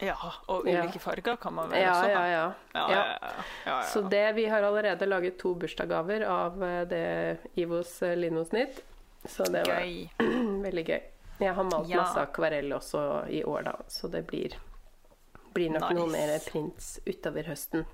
[0.00, 0.14] Ja.
[0.46, 2.08] Og ulike farger kan man vel også ha.
[2.08, 2.22] ja.
[2.22, 2.44] Ja, ja.
[2.74, 3.82] ja, ja, ja, ja.
[3.90, 7.04] Så det, vi har allerede laget to bursdagsgaver av eh, det
[7.58, 8.82] Ivos eh, linosnitt.
[9.24, 10.08] Så det var Gøy.
[10.66, 11.00] veldig gøy.
[11.38, 14.54] Jeg har malt masse akvarell også i år, da, så det blir,
[15.54, 16.16] blir nok noe Nice.
[16.18, 17.84] mer prints utover høsten.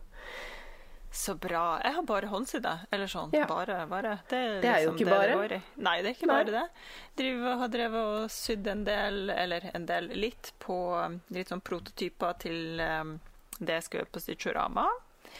[1.15, 1.79] Så bra.
[1.85, 2.73] Jeg har bare håndsydde.
[2.91, 3.31] Eller sånn.
[3.37, 3.47] Ja.
[3.47, 4.17] Bare, bare.
[4.29, 5.49] Det er, Det er jo liksom ikke det bare.
[5.53, 5.61] Det.
[5.87, 6.39] Nei, det er ikke Nei.
[6.41, 6.65] bare det.
[7.21, 10.79] Driver, har drevet og sydd en del, eller en del litt, på
[11.37, 13.15] litt sånn prototyper til um,
[13.61, 14.89] det jeg skal gjøre på Stitchorama.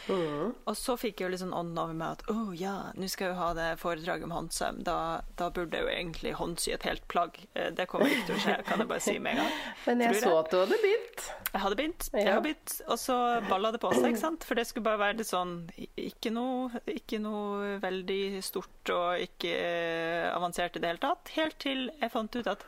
[0.09, 0.51] Mm.
[0.69, 3.33] Og så fikk jeg jo liksom ånden over meg at å ja, nå skal jeg
[3.35, 4.81] jo ha det foredraget om håndsøm.
[4.85, 4.97] Da,
[5.39, 7.39] da burde jeg jo egentlig håndsy et helt plagg.
[7.55, 9.55] Eh, Det kommer ikke til å skje, kan jeg bare si med en gang.
[9.87, 10.39] Men jeg Tror så jeg.
[10.43, 11.25] at du hadde begynt.
[11.55, 12.19] Jeg hadde begynt, Ja.
[12.19, 13.17] jeg har begynt, og så
[13.49, 14.43] balla det på seg, ikke sant?
[14.43, 15.55] For det skulle bare være litt sånn
[15.95, 21.31] ikke noe, ikke noe veldig stort og ikke eh, avansert i det hele tatt.
[21.39, 22.65] Helt til jeg fant ut at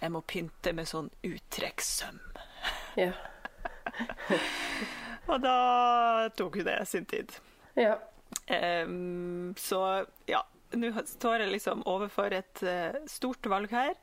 [0.00, 2.18] jeg må pynte med sånn uttrekkssøm.
[3.00, 3.12] Ja.
[5.28, 7.32] Og da tok jo det sin tid.
[7.76, 7.96] ja.
[8.50, 10.40] Um, så ja,
[10.76, 13.94] nå står jeg liksom overfor et uh, stort valg her.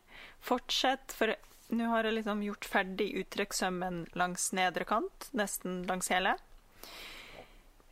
[0.41, 1.33] Fortsett, for
[1.71, 6.37] nå har jeg liksom gjort ferdig uttrekkssømmen langs nedre kant, nesten langs hele.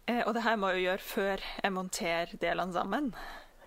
[0.09, 3.13] Uh, og det her må jeg jo gjøre før jeg monterer delene sammen.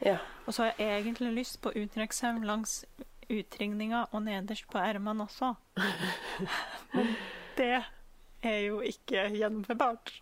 [0.03, 0.18] ja.
[0.46, 2.81] Og så har jeg egentlig lyst på uttrekkssøm langs
[3.31, 5.55] utringninga og nederst på ermene også.
[6.96, 7.14] Men
[7.57, 7.85] det
[8.42, 10.12] er jo ikke gjennomførbart.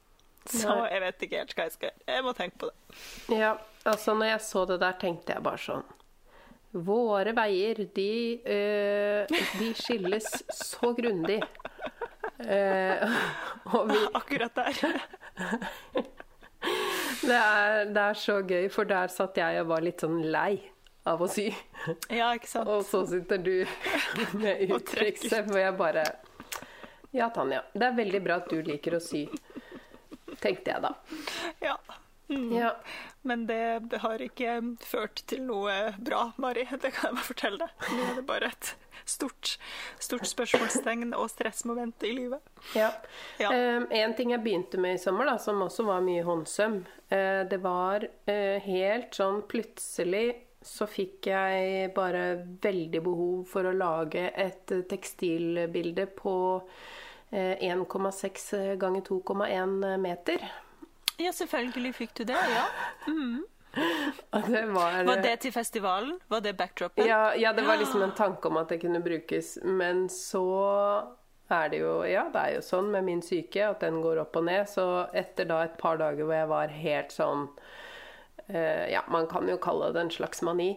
[0.49, 0.89] Så Nei.
[0.95, 2.05] jeg vet ikke helt hva jeg skal gjøre.
[2.15, 2.77] Jeg må tenke på det.
[3.37, 3.51] Ja,
[3.85, 5.85] altså når jeg så det der, tenkte jeg bare sånn
[6.71, 8.13] Våre veier, de,
[8.47, 9.27] øh,
[9.59, 11.41] de skilles så grundig.
[12.39, 13.11] Uh,
[13.75, 14.79] og vi, Akkurat der.
[17.27, 20.61] det, er, det er så gøy, for der satt jeg og var litt sånn lei
[21.11, 21.49] av å sy.
[22.07, 22.71] Ja, ikke sant?
[22.71, 23.67] Og så sitter du
[24.39, 25.43] med Og trekker.
[25.49, 26.05] hvor jeg bare
[27.11, 29.25] Ja, Tanja, det er veldig bra at du liker å sy.
[30.41, 30.95] Tenkte jeg da.
[31.65, 31.77] Ja.
[32.31, 32.53] Mm.
[32.55, 32.75] Ja.
[33.27, 36.69] Men det har ikke ført til noe bra, Mari.
[36.71, 37.89] Det kan jeg bare fortelle deg.
[37.91, 38.71] Nå er det bare et
[39.11, 39.57] stort,
[39.99, 42.53] stort spørsmålstegn og stressmoment i livet.
[42.79, 42.93] Ja.
[43.43, 43.51] Ja.
[43.51, 46.79] Um, en ting jeg begynte med i sommer, da, som også var mye håndsøm,
[47.11, 50.29] uh, det var uh, helt sånn plutselig
[50.61, 52.25] så fikk jeg bare
[52.61, 56.35] veldig behov for å lage et tekstilbilde på
[57.31, 60.43] 1,6 ganger 2,1 meter.
[61.21, 62.39] Ja, selvfølgelig fikk du det.
[62.51, 62.67] ja.
[64.35, 66.17] Og det var, Var det til festivalen?
[66.29, 67.07] Var det backdropen?
[67.07, 70.43] ja, ja, det var liksom en tanke om at det kunne brukes, men så
[71.51, 74.35] er det jo Ja, det er jo sånn med min syke at den går opp
[74.41, 77.47] og ned, så etter da et par dager hvor jeg var helt sånn
[78.49, 80.73] eh, Ja, man kan jo kalle det en slags mani.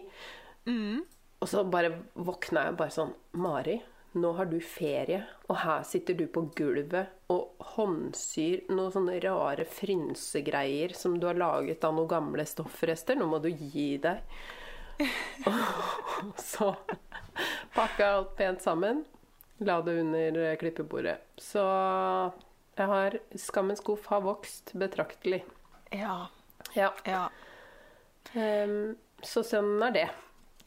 [0.70, 3.10] Og så bare våkna jeg bare sånn
[3.42, 3.80] Mari,
[4.14, 9.66] nå har du ferie, og her sitter du på gulvet og håndsyr noen sånne rare
[9.66, 13.18] frynsegreier som du har laget av noen gamle stoffrester.
[13.18, 14.22] Nå må du gi deg.
[15.48, 15.58] Og
[16.52, 16.70] så
[17.74, 19.04] pakka alt pent sammen.
[19.58, 21.18] La det under eh, klippebordet.
[21.38, 21.62] Så
[22.74, 25.44] jeg har Skammens skuff har vokst betraktelig.
[25.94, 26.26] Ja.
[26.74, 26.90] Ja.
[27.06, 27.28] ja.
[28.34, 30.08] Um, så sånn er det.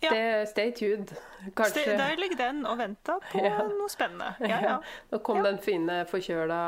[0.04, 0.12] Ja.
[0.14, 1.10] det stay tuned.
[1.58, 3.64] Kanskje Stay, der ligger den og venter på Ja.
[3.66, 4.34] noe spennende.
[4.46, 4.76] Ja, ja.
[5.12, 6.60] Nå kom den fine forkjøla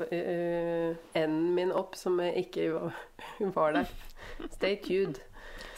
[0.00, 2.70] uh, enden min opp, som ikke
[3.54, 3.92] var, der.
[4.56, 5.20] Stay tuned.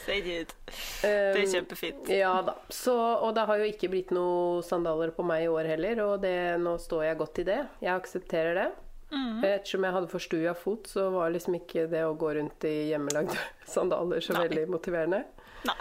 [0.05, 0.53] Stay tuned.
[1.01, 2.09] Det er Um, kjempefint.
[2.09, 2.55] Ja da.
[2.73, 6.21] Så, og det har jo ikke blitt noe sandaler på meg i år heller, og
[6.25, 7.59] det, nå står jeg godt i det.
[7.85, 8.65] Jeg aksepterer det.
[9.13, 9.43] Mm.
[9.45, 13.37] Ettersom jeg hadde forstua fot, så var liksom ikke det å gå rundt i hjemmelagde
[13.69, 14.47] sandaler så Nei.
[14.47, 15.21] veldig motiverende.
[15.69, 15.77] Nei.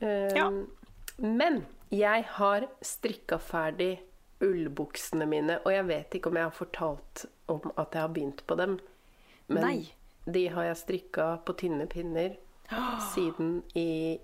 [0.00, 0.50] Ja.
[1.18, 4.00] Men jeg har strikka ferdig
[4.44, 8.42] ullbuksene mine, og jeg vet ikke om jeg har fortalt om at jeg har begynt
[8.46, 8.78] på dem.
[9.48, 9.92] Men Nei.
[10.26, 12.36] de har jeg strikka på tynne pinner
[13.14, 14.18] siden i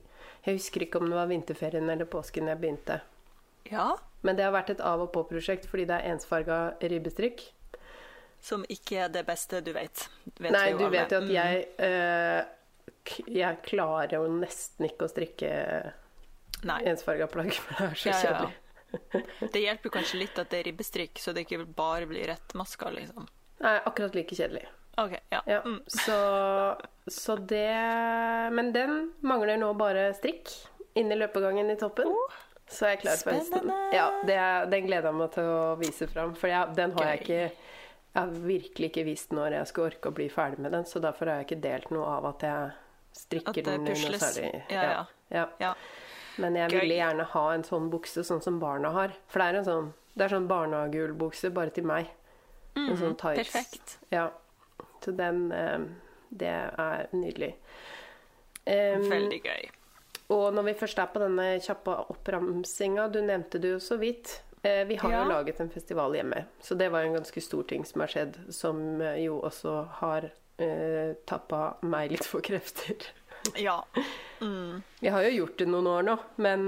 [0.44, 3.00] Jeg husker ikke om det var vinterferien eller påsken jeg begynte.
[3.70, 3.92] Ja.
[4.26, 7.44] Men det har vært et av og på-prosjekt fordi det er ensfarga ribbestrikk.
[8.42, 10.08] Som ikke er det beste du vet.
[10.40, 11.30] vet Nei, du vet jo at Mm.
[11.30, 12.44] jeg k-
[13.26, 15.48] Jeg klarer jo nesten ikke å strikke
[16.68, 16.80] Nei.
[16.86, 18.50] ensfarga plagg, for det er så Ja, ja, ja.
[18.92, 19.50] kjedelig.
[19.52, 23.26] Det hjelper kanskje litt at det er ribbestrikk, så det ikke bare blir rettmasker, liksom.
[23.64, 24.66] Nei, akkurat like kjedelig.
[25.00, 25.40] OK, ja.
[25.48, 25.78] Ja, Mm.
[25.88, 26.16] så,
[27.08, 30.50] så det Men den mangler nå bare strikk
[30.94, 32.12] inni løpegangen i toppen.
[32.68, 33.78] så er klar for spennende!
[33.96, 34.36] Ja, det
[34.70, 36.34] den gleder jeg meg til å vise fram.
[36.36, 37.40] For jeg, den har jeg ikke
[38.12, 41.00] Jeg har virkelig ikke vist når jeg skal orke å bli ferdig med den, så
[41.00, 42.72] derfor har jeg ikke delt noe av at jeg
[43.12, 44.20] strikker At det den pusles.
[44.22, 44.62] særlig.
[44.70, 45.06] Ja, ja.
[45.30, 45.46] ja.
[45.60, 45.74] ja.
[46.38, 49.12] Men jeg ville gjerne ha en sånn bukse, sånn som barna har.
[49.28, 52.08] For det er en sånn, det er sånn barnehageullbukse bare til meg.
[52.76, 53.36] En sånn tights.
[53.36, 53.98] Mhm, perfekt.
[54.10, 54.30] Ja.
[55.04, 55.78] Så den eh,
[56.30, 57.54] Det er nydelig.
[58.64, 59.68] Um, Veldig gøy.
[60.30, 64.38] og når vi først er på denne kjappe oppramsinga, du nevnte det jo så vidt.
[64.62, 65.24] Eh, vi har Ja.
[65.24, 68.38] jo laget en festival hjemme, så det var en ganske stor ting som har skjedd,
[68.54, 70.30] som eh, jo også har
[70.62, 72.98] eh, tappa meg litt for krefter.
[73.58, 73.80] Ja.
[74.38, 74.84] Mm.
[75.02, 76.12] Jeg har jo gjort det noen år nå,
[76.46, 76.60] men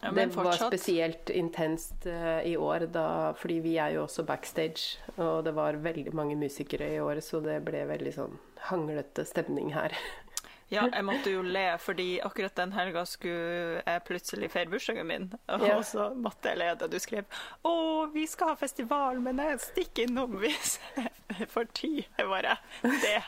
[0.00, 4.22] ja det men var spesielt intenst eh, i år, da, fordi vi er jo også
[4.24, 4.98] backstage.
[5.16, 8.38] Og det var veldig mange musikere i år, så det ble veldig sånn
[8.70, 9.96] hanglete stemning her.
[10.70, 15.32] Ja, jeg måtte jo le, fordi akkurat den helga skulle jeg plutselig feire bursdagen min.
[15.48, 15.78] Og Ja.
[15.82, 17.24] så måtte jeg le da du skrev
[17.64, 20.78] 'Å, vi skal ha festival, men jeg stikker innom hvis
[21.38, 22.04] jeg får tid'.
[22.18, 23.22] Jeg bare Det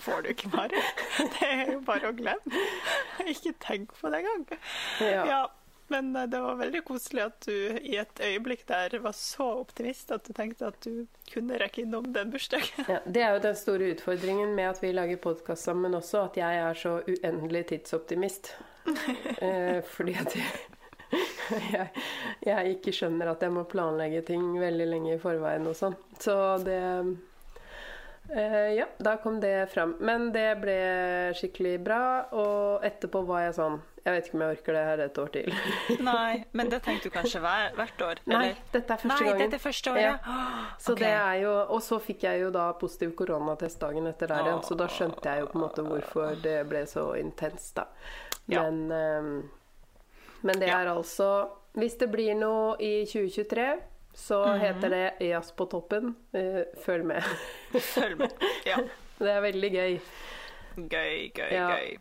[0.00, 0.82] får du ikke, Mari.
[1.18, 2.60] Det er jo bare å glemme.
[3.28, 4.46] Ikke tenk på det engang.
[5.00, 5.24] Ja.
[5.26, 5.46] Ja,
[5.90, 10.12] men eh, det var veldig koselig at du i et øyeblikk der var så optimist
[10.14, 12.86] at du tenkte at du kunne rekke innom den bursdagen.
[12.88, 16.40] Ja, det er jo den store utfordringen med at vi lager podkast sammen også, at
[16.40, 18.54] jeg er så uendelig tidsoptimist.
[19.44, 20.52] eh, fordi at jeg,
[21.72, 21.88] jeg,
[22.46, 25.98] jeg ikke skjønner at jeg må planlegge ting veldig lenge i forveien og sånn.
[26.20, 26.80] Så det
[28.34, 29.96] eh, Ja, da kom det fram.
[30.00, 30.76] Men det ble
[31.38, 35.00] skikkelig bra, og etterpå var jeg sånn Jeg vet ikke om jeg orker det her
[35.04, 35.50] et år til.
[36.10, 38.22] Nei, men det tenkte du kanskje hver, hvert år?
[38.32, 39.42] Nei, dette er første Nei, gangen.
[39.44, 40.30] dette er første året.
[40.80, 41.02] Så okay.
[41.04, 44.62] det er jo, og så fikk jeg jo da positiv koronatest dagen etter der igjen,
[44.64, 47.84] så da skjønte jeg jo på en måte hvorfor det ble så intenst, da.
[48.48, 48.64] Ja.
[48.64, 49.34] Men, ehm,
[50.48, 50.80] men det Ja.
[50.80, 53.66] er altså Hvis det blir noe i 2023,
[54.20, 54.60] så Mhm.
[54.60, 56.14] heter det Jazz på toppen.
[56.36, 57.24] Eh, følg med.
[57.94, 58.32] Følg med.
[58.68, 58.76] Ja.
[59.20, 59.98] Det er veldig gøy.
[60.76, 61.66] Gøy, gøy, Ja.
[61.76, 61.98] gøy.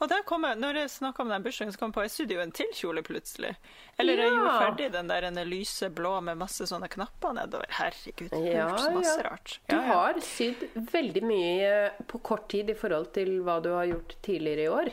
[0.00, 2.10] Og der kom jeg, når jeg snakka om den bursdagen, så kom jeg på jeg
[2.14, 3.56] sydde jo en til kjole plutselig.
[3.98, 7.66] Eller jeg gjorde ferdig den der en lyse blå med masse sånne knapper nedover.
[7.74, 9.28] Herregud, jeg har Ja, gjort så masse ja.
[9.28, 9.58] rart.
[9.68, 9.92] Du Ja, ja.
[9.92, 11.72] har sydd veldig mye
[12.06, 14.92] på kort tid i forhold til hva du har gjort tidligere i år.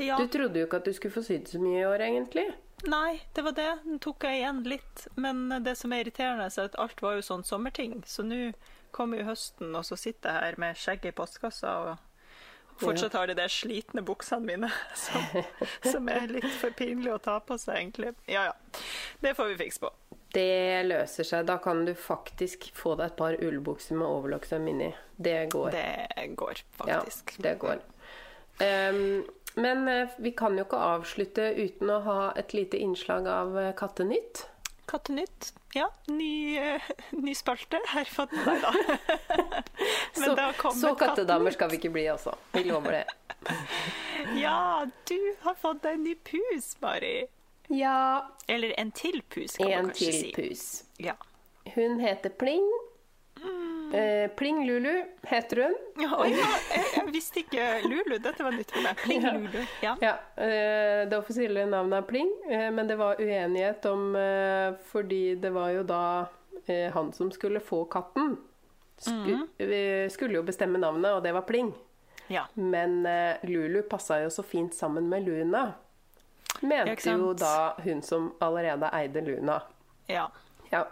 [0.00, 0.16] Ja.
[0.16, 2.46] Du trodde jo ikke at du skulle få sydd så mye i år, egentlig.
[2.84, 3.70] Nei, det var det.
[3.84, 5.06] Den tok jeg igjen litt.
[5.16, 8.02] Men det som er irriterende, er at alt var jo sånn sommerting.
[8.06, 8.50] Så nå
[8.96, 11.96] kommer jo høsten, og så sitter jeg her med skjegget i postkassa og
[12.80, 14.70] fortsatt har de der slitne buksene mine
[15.04, 15.24] som,
[15.84, 18.12] som er litt for pinlig å ta på seg, egentlig.
[18.28, 18.82] Ja ja.
[19.22, 19.92] Det får vi fikse på.
[20.36, 21.46] Det løser seg.
[21.48, 24.90] Da kan du faktisk få deg et par ullbukser med overlocksøm inni.
[25.16, 25.72] Det går.
[25.72, 27.36] Det går faktisk.
[27.38, 27.80] Ja, det går.
[28.64, 29.24] Ehm,
[29.56, 33.72] men eh, vi kan jo ikke avslutte uten å ha et lite innslag av eh,
[33.76, 34.46] Kattenytt.
[34.86, 35.52] Kattenytt.
[35.74, 37.80] Ja, ny, eh, ny spalte.
[37.90, 38.72] Her fått Nei da.
[40.16, 42.36] Men Så, det har kommet så kattedamer skal vi ikke bli, altså.
[42.52, 43.06] Vi lover det.
[44.34, 47.26] Ja, du har fått deg en ny pus, Mari.
[47.70, 50.16] Ja, Eller en til pus, kan en man kanskje si.
[50.16, 50.64] En til pus.
[51.02, 51.14] Ja.
[51.74, 52.66] Hun heter Pling.
[53.94, 55.74] Eh, Pling Lulu heter hun.
[56.02, 58.16] Ja, ja, jeg, jeg visste ikke Lulu.
[58.18, 58.96] Dette var nytt for meg.
[59.04, 59.32] Pling Ja.
[59.36, 59.60] Lulu.
[59.82, 59.92] Ja.
[60.02, 65.34] Ja, eh, Det offisielle navnet er Pling, eh, men det var uenighet om eh, Fordi
[65.40, 66.02] det var jo da
[66.66, 68.36] eh, han som skulle få katten.
[68.98, 71.72] Sku, eh, skulle jo bestemme navnet, og det var Pling.
[72.28, 72.46] ja.
[72.54, 75.72] Men eh, Lulu passa jo så fint sammen med Luna.
[76.62, 79.62] Mente jo da hun som allerede eide Luna.
[80.08, 80.30] ja.
[80.72, 80.86] Ja.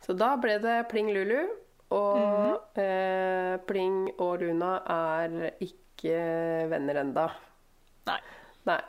[0.00, 1.48] Så da ble det Pling Lulu.
[1.90, 2.56] Og Mhm.
[2.84, 7.28] eh, Pling og Luna er ikke venner enda.
[8.06, 8.20] Nei.
[8.66, 8.80] Nei.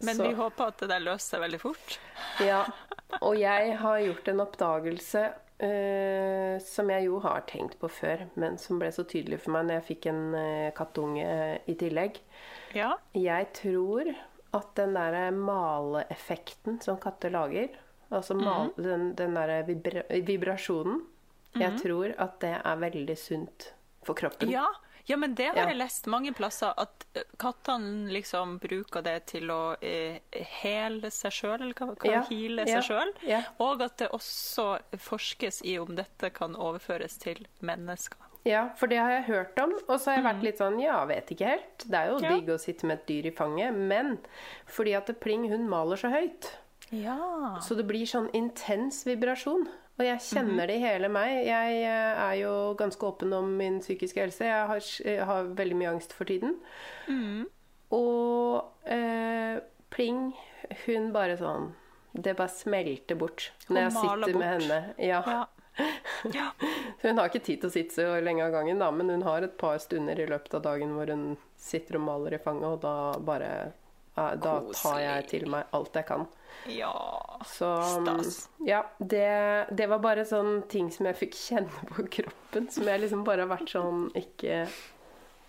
[0.00, 1.98] Men Så- vi håper at det der løser seg veldig fort.
[2.40, 2.64] Ja,
[3.22, 8.58] og jeg har gjort en oppdagelse Uh, som jeg jo har tenkt på før, men
[8.58, 12.18] som ble så tydelig for meg når jeg fikk en uh, kattunge i tillegg.
[12.74, 12.96] Ja.
[13.14, 14.10] Jeg tror
[14.52, 17.68] at den derre maleeffekten som katter lager,
[18.10, 21.04] altså mal, den, den derre vibra vibrasjonen,
[21.54, 23.72] jeg tror at det er veldig sunt
[24.04, 24.50] for kroppen.
[24.50, 24.66] ja.
[25.06, 25.66] Ja, men det har Ja.
[25.68, 30.18] jeg lest mange plasser, at eh, kattene liksom bruker det til å eh,
[30.62, 33.12] hele seg sjøl, eller kan, kan Ja, hile seg sjøl.
[33.60, 38.16] Og at det også forskes i om dette kan overføres til mennesker.
[38.46, 39.74] Ja, for det har jeg hørt om.
[39.88, 41.78] Og så har jeg vært litt sånn ja, vet ikke helt.
[41.84, 42.28] Det er jo Mm.
[42.40, 44.18] Digg å sitte med et dyr i fanget, men
[44.66, 46.50] fordi at det Pling hun maler så høyt,
[46.90, 47.58] Ja.
[47.60, 49.68] så det blir sånn intens vibrasjon.
[49.94, 51.44] Og jeg kjenner det i hele meg.
[51.46, 54.48] Jeg eh, er jo ganske åpen om min psykiske helse.
[54.48, 56.56] Jeg har, jeg har veldig mye angst for tiden.
[57.06, 57.44] Mm.
[57.94, 59.60] Og eh,
[59.94, 60.32] Pling,
[60.86, 61.68] hun bare sånn
[62.10, 64.80] Det bare smelter bort når jeg sitter med henne.
[64.98, 65.20] Ja.
[65.22, 65.44] ja.
[66.38, 66.48] ja.
[67.02, 69.46] Hun har ikke tid til å sitte så lenge av gangen, da, men hun har
[69.46, 72.82] et par stunder i løpet av dagen hvor hun sitter og maler i fanget, og
[72.84, 73.50] da bare
[74.14, 76.26] Da tar jeg til meg alt jeg kan.
[76.70, 76.92] ja.
[77.44, 78.48] Så Stas.
[78.64, 83.02] ja, det, det var bare sånn ting som jeg fikk kjenne på kroppen, som jeg
[83.02, 84.62] liksom bare har vært sånn ikke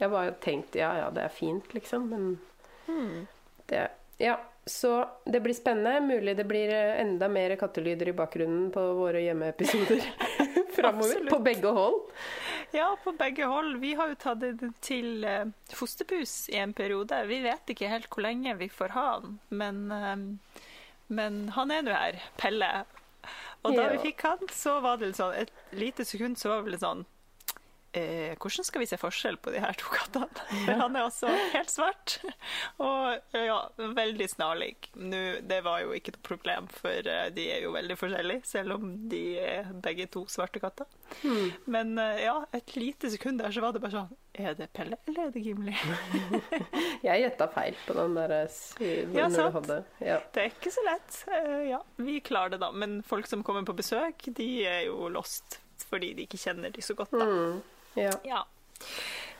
[0.02, 2.28] Jeg bare tenkte ja, ja, det er fint, liksom, men
[2.86, 3.28] Hmm.
[3.68, 3.88] det
[4.20, 4.36] Ja.
[4.68, 6.00] Så det blir spennende.
[6.02, 10.02] Mulig det blir eh, enda mer kattelyder i bakgrunnen på våre hjemmeepisoder
[10.76, 11.28] framover.
[11.30, 12.00] På begge hold.
[12.76, 13.78] Ja, på begge hold.
[13.80, 17.22] Vi har jo tatt det til eh, fosterpus i en periode.
[17.30, 20.62] Vi vet ikke helt hvor lenge vi får ha han, men, eh,
[21.08, 22.72] men han er nå her, Pelle.
[23.66, 26.74] Og da vi fikk han, så var det sånn, et lite sekund så var det
[26.74, 27.06] vel sånn
[27.98, 30.28] eh, hvordan skal vi se forskjell på de her to kattene?
[30.66, 32.18] For han er også helt svart.
[32.86, 33.60] Og ja,
[33.98, 34.74] veldig snarlig.
[35.00, 38.78] Nå, det var jo ikke noe problem, for eh, de er jo veldig forskjellige, selv
[38.78, 40.88] om de er begge to svarte katter.
[41.72, 44.98] Men eh, ja, et lite sekund der så var det bare sånn Er det Pelle,
[45.08, 45.76] eller er det Gimli?
[47.06, 49.70] Jeg gjetta feil på den der eh, Ja, sant.
[50.04, 50.18] ja.
[50.34, 51.20] Det er ikke så lett.
[51.32, 52.72] Eh, ja, vi klarer det, da.
[52.74, 56.82] Men folk som kommer på besøk, de er jo lost fordi de ikke kjenner de
[56.82, 57.26] så godt, da.
[57.28, 57.58] Mm,
[57.96, 58.12] ja.
[58.28, 58.42] Ja.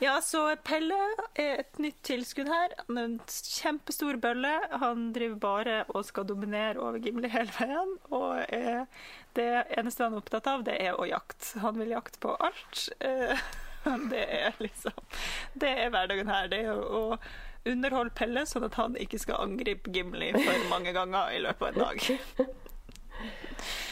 [0.02, 0.98] ja, så Pelle
[1.34, 2.74] er et nytt tilskudd her.
[2.86, 4.54] Han er en kjempestor bølle.
[4.82, 7.96] Han driver bare og skal dominere over Gimli hele veien.
[8.10, 8.86] Og er,
[9.38, 11.58] det eneste han er opptatt av, det er å jakte.
[11.64, 12.86] Han vil jakte på alt.
[13.00, 13.46] Eh,
[14.12, 14.96] det er liksom
[15.54, 16.48] Det er hverdagen her.
[16.52, 17.18] Det er å å
[17.66, 21.72] underholde Pelle, sånn at han ikke skal angripe Gimli for mange ganger i løpet av
[21.72, 22.54] en dag.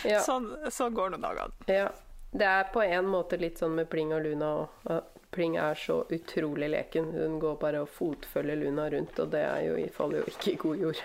[0.05, 0.19] Ja.
[0.21, 1.55] Sånn, sånn går nå dagene.
[1.73, 1.87] ja.
[2.35, 4.49] Det er på en måte litt sånn med Pling og Luna
[4.91, 5.03] òg.
[5.35, 7.09] Pling er så utrolig leken.
[7.15, 10.59] Hun går bare og fotfølger Luna rundt, og det er jo, faller jo ikke i
[10.63, 11.01] god jord.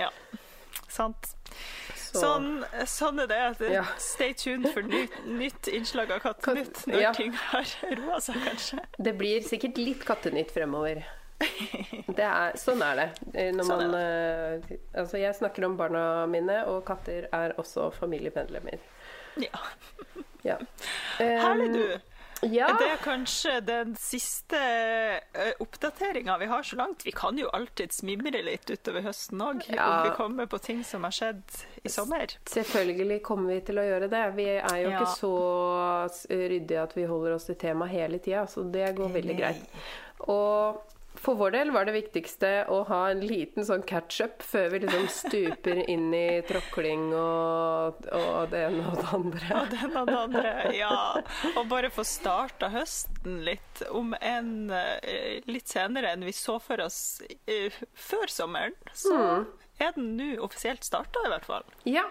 [0.00, 0.08] Ja,
[0.88, 1.34] sant.
[1.94, 3.26] Så- Sånn, sånn er
[3.58, 3.70] det.
[3.72, 3.82] Ja.
[3.98, 7.12] Stay tuned for nytt, nytt innslag av Kattenytt Katt- når ja.
[7.12, 7.64] ting har
[7.98, 8.78] roa seg, kanskje.
[9.02, 11.02] Det blir sikkert litt kattenytt fremover.
[12.14, 13.08] Det er, sånn er det.
[13.34, 17.90] Eh, Når Sånn man, eh, altså jeg snakker om barna mine, og katter er også
[17.98, 18.78] familiemedlemmer.
[19.36, 19.58] Ja.
[20.42, 20.58] Ja.
[21.18, 22.00] Herlig, Um, du.
[22.52, 22.66] Ja.
[22.78, 24.58] Det er kanskje den siste
[25.58, 27.06] oppdateringa vi har så langt.
[27.06, 29.86] Vi kan jo alltid smimre litt utover høsten òg, Ja.
[30.02, 31.42] om vi kommer på ting som har skjedd
[31.84, 32.26] i sommer.
[32.44, 34.24] Selvfølgelig kommer vi til å gjøre det.
[34.36, 35.00] Vi er jo Ja.
[35.00, 35.32] ikke så
[36.28, 39.64] ryddige at vi holder oss til tema hele tida, så det går veldig greit.
[40.28, 40.82] Og
[41.24, 45.06] for vår del var det viktigste å ha en liten sånn catch-up før vi liksom
[45.10, 49.48] stuper inn i tråkling og, og det ene og det andre.
[49.62, 50.98] Og det ene og det andre, ja.
[51.56, 56.84] Og bare få starta høsten litt, om en eh, litt senere enn vi så for
[56.84, 57.00] oss
[57.48, 58.76] eh, før sommeren.
[58.92, 59.46] Så Mm.
[59.80, 61.64] er den nå offisielt starta, i hvert fall.
[61.88, 62.04] Ja.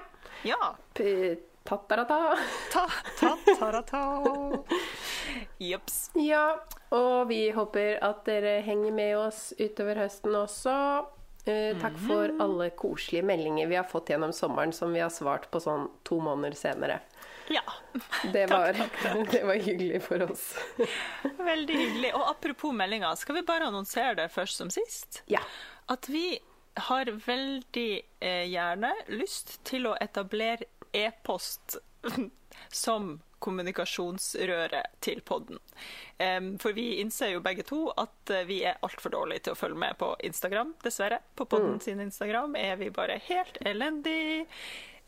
[0.44, 0.74] Ja.
[0.98, 2.18] P- Tatarata.
[5.60, 6.12] Jeps.
[6.16, 6.60] Ja,
[6.92, 11.06] og vi håper at dere henger med oss utover høsten også.
[11.46, 12.42] Eh, takk for Mhm.
[12.42, 16.20] alle koselige meldinger vi har fått gjennom sommeren som vi har svart på sånn to
[16.24, 17.00] måneder senere.
[17.52, 17.62] Ja.
[18.32, 18.72] Det var,
[19.32, 20.54] det var hyggelig for oss.
[21.38, 22.14] Veldig hyggelig.
[22.16, 25.22] Og apropos meldinger, skal vi bare annonsere det først som sist?
[25.28, 25.42] Ja.
[25.90, 26.40] At vi
[26.88, 30.64] har veldig eh, gjerne lyst til å etablere
[30.94, 31.78] e-post
[32.72, 35.60] som kommunikasjonsrøret til podden.
[36.64, 39.80] For vi innser jo begge to at eh, vi er altfor dårlige til å følge
[39.84, 41.20] med på Instagram, dessverre.
[41.36, 44.46] På podden sin Instagram er vi bare helt elendig.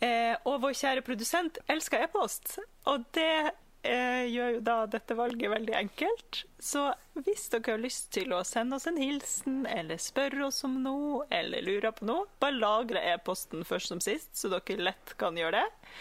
[0.03, 2.57] Eh, og vår kjære produsent elsker e-post,
[2.91, 3.53] og det
[3.87, 6.41] eh, gjør jo da dette valget veldig enkelt.
[6.59, 6.89] Så
[7.23, 11.23] hvis dere har lyst til å sende oss en hilsen, eller spørre oss om noe,
[11.33, 15.63] eller lure på noe, bare lagre e-posten først som sist, så dere lett kan gjøre
[15.63, 15.91] det.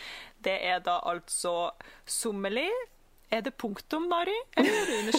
[0.45, 1.71] Det er da altså
[2.07, 2.69] sommerlig.
[3.33, 4.35] Er det punktum, Mari?
[4.61, 5.15] Eller er det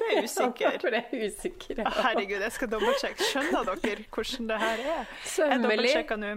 [0.00, 0.78] ble usikker.
[0.82, 1.78] For det er usikker.
[1.80, 1.92] ja.
[2.02, 3.28] Herregud, jeg skal dobbeltsjekke.
[3.30, 5.06] Skjønner dere hvordan det her er?
[5.06, 5.94] Jeg Sømmelig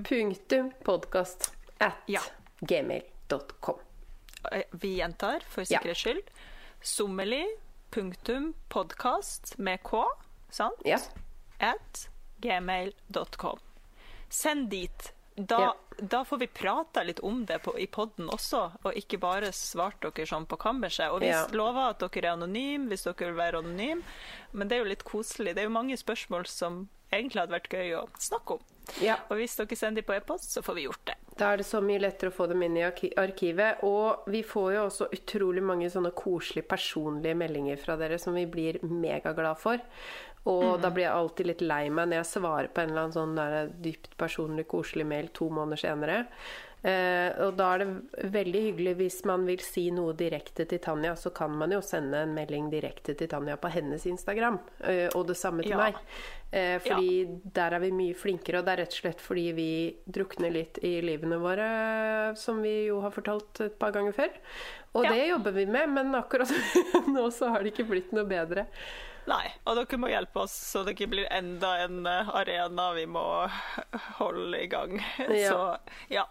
[0.07, 1.49] punktum podkast
[1.83, 2.21] at Ja.
[2.61, 3.79] gmail.com.
[4.51, 5.65] Eh, Vi gjentar, for Ja.
[5.81, 6.23] sikkerhets skyld.
[6.81, 7.43] Sommerlig,
[7.91, 10.05] punktum podkast med k,
[10.49, 10.79] sant?
[10.85, 10.99] Ja.
[11.59, 12.07] At
[12.41, 13.59] gmail.com.
[14.29, 15.11] Send dit.
[15.38, 15.73] Da, Ja.
[16.01, 20.01] da får vi prata litt om det på, i poden også, og ikke bare svart
[20.01, 21.11] dere sånn på kammerset.
[21.11, 21.45] Og vi Ja.
[21.51, 24.01] lover at dere er anonyme hvis dere vil være anonyme,
[24.53, 25.53] men det er jo litt koselig.
[25.53, 28.59] Det er jo mange spørsmål som egentlig hadde vært gøy å snakke om.
[29.01, 29.17] ja.
[29.29, 31.15] Og hvis dere sender dem på e-post, så får vi gjort det.
[31.38, 33.83] Da er det så mye lettere å få dem inn i arkivet.
[33.83, 38.45] Og vi får jo også utrolig mange sånne koselige, personlige meldinger fra dere som vi
[38.45, 39.77] blir megaglad for.
[40.48, 43.18] Og da blir jeg alltid litt lei meg når jeg svarer på en eller annen
[43.18, 46.22] sånn der dypt personlig, koselig mail to måneder senere.
[46.88, 51.16] Eh, og da er det veldig hyggelig hvis man vil si noe direkte til Tanja,
[51.18, 54.60] så kan man jo sende en melding direkte til Tanja på hennes Instagram.
[54.86, 55.78] Eh, og det samme til Ja.
[55.82, 55.98] meg.
[56.54, 57.26] Eh, fordi
[57.58, 60.78] der er vi mye flinkere, og det er rett og slett fordi vi drukner litt
[60.86, 64.30] i livene våre, som vi jo har fortalt et par ganger før.
[64.95, 65.12] Og Ja.
[65.12, 66.48] det jobber vi med, men akkurat
[67.18, 68.68] nå så har det ikke blitt noe bedre.
[69.28, 73.03] Nei, og dere må hjelpe oss så det ikke blir enda en eh, arena vi
[73.11, 73.23] må
[74.21, 74.97] holde i gang.
[75.28, 75.51] Ja.
[75.51, 76.23] Så ja.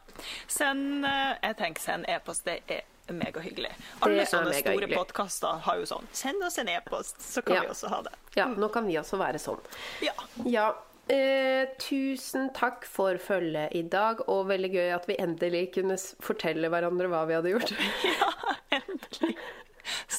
[0.49, 2.47] Send eh, Jeg tenker send e-post.
[2.49, 3.70] Det er megahyggelig.
[4.03, 6.09] Alle er sånne store podkaster har jo sånn.
[6.16, 7.66] Send oss en e-post, så kan Ja.
[7.66, 8.14] vi også ha det.
[8.34, 9.61] Ja, nå kan vi også være sånn.
[10.03, 10.16] Ja.
[10.49, 10.70] Ja.
[11.07, 15.94] Eh, tusen takk for følget i dag, og veldig gøy at vi endelig kunne
[16.24, 17.70] fortelle hverandre hva vi hadde gjort.
[18.09, 18.32] ja,
[18.80, 19.36] endelig.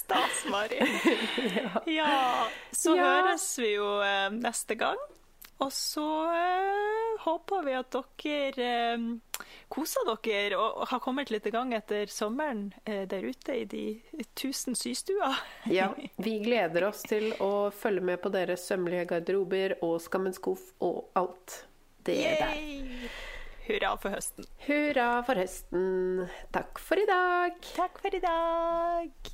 [0.07, 0.79] Stas, Mari.
[1.99, 2.47] ja.
[2.71, 3.03] Så Ja.
[3.03, 4.95] høres vi jo eh, neste gang.
[5.59, 6.03] Og så
[6.37, 9.05] eh, håper vi at dere eh,
[9.73, 13.65] koser dere og, og har kommet litt i gang etter sommeren eh, der ute i
[13.67, 13.83] de
[14.37, 15.35] tusen systuer.
[15.79, 15.89] Ja,
[16.21, 21.09] vi gleder oss til å følge med på deres sømmelige garderober og Skammens skuff og
[21.19, 21.63] alt
[22.07, 23.09] det der.
[23.67, 24.45] Hurra for høsten.
[24.69, 26.29] Hurra for høsten.
[26.55, 27.57] Takk for i dag.
[27.75, 29.33] Takk for i dag.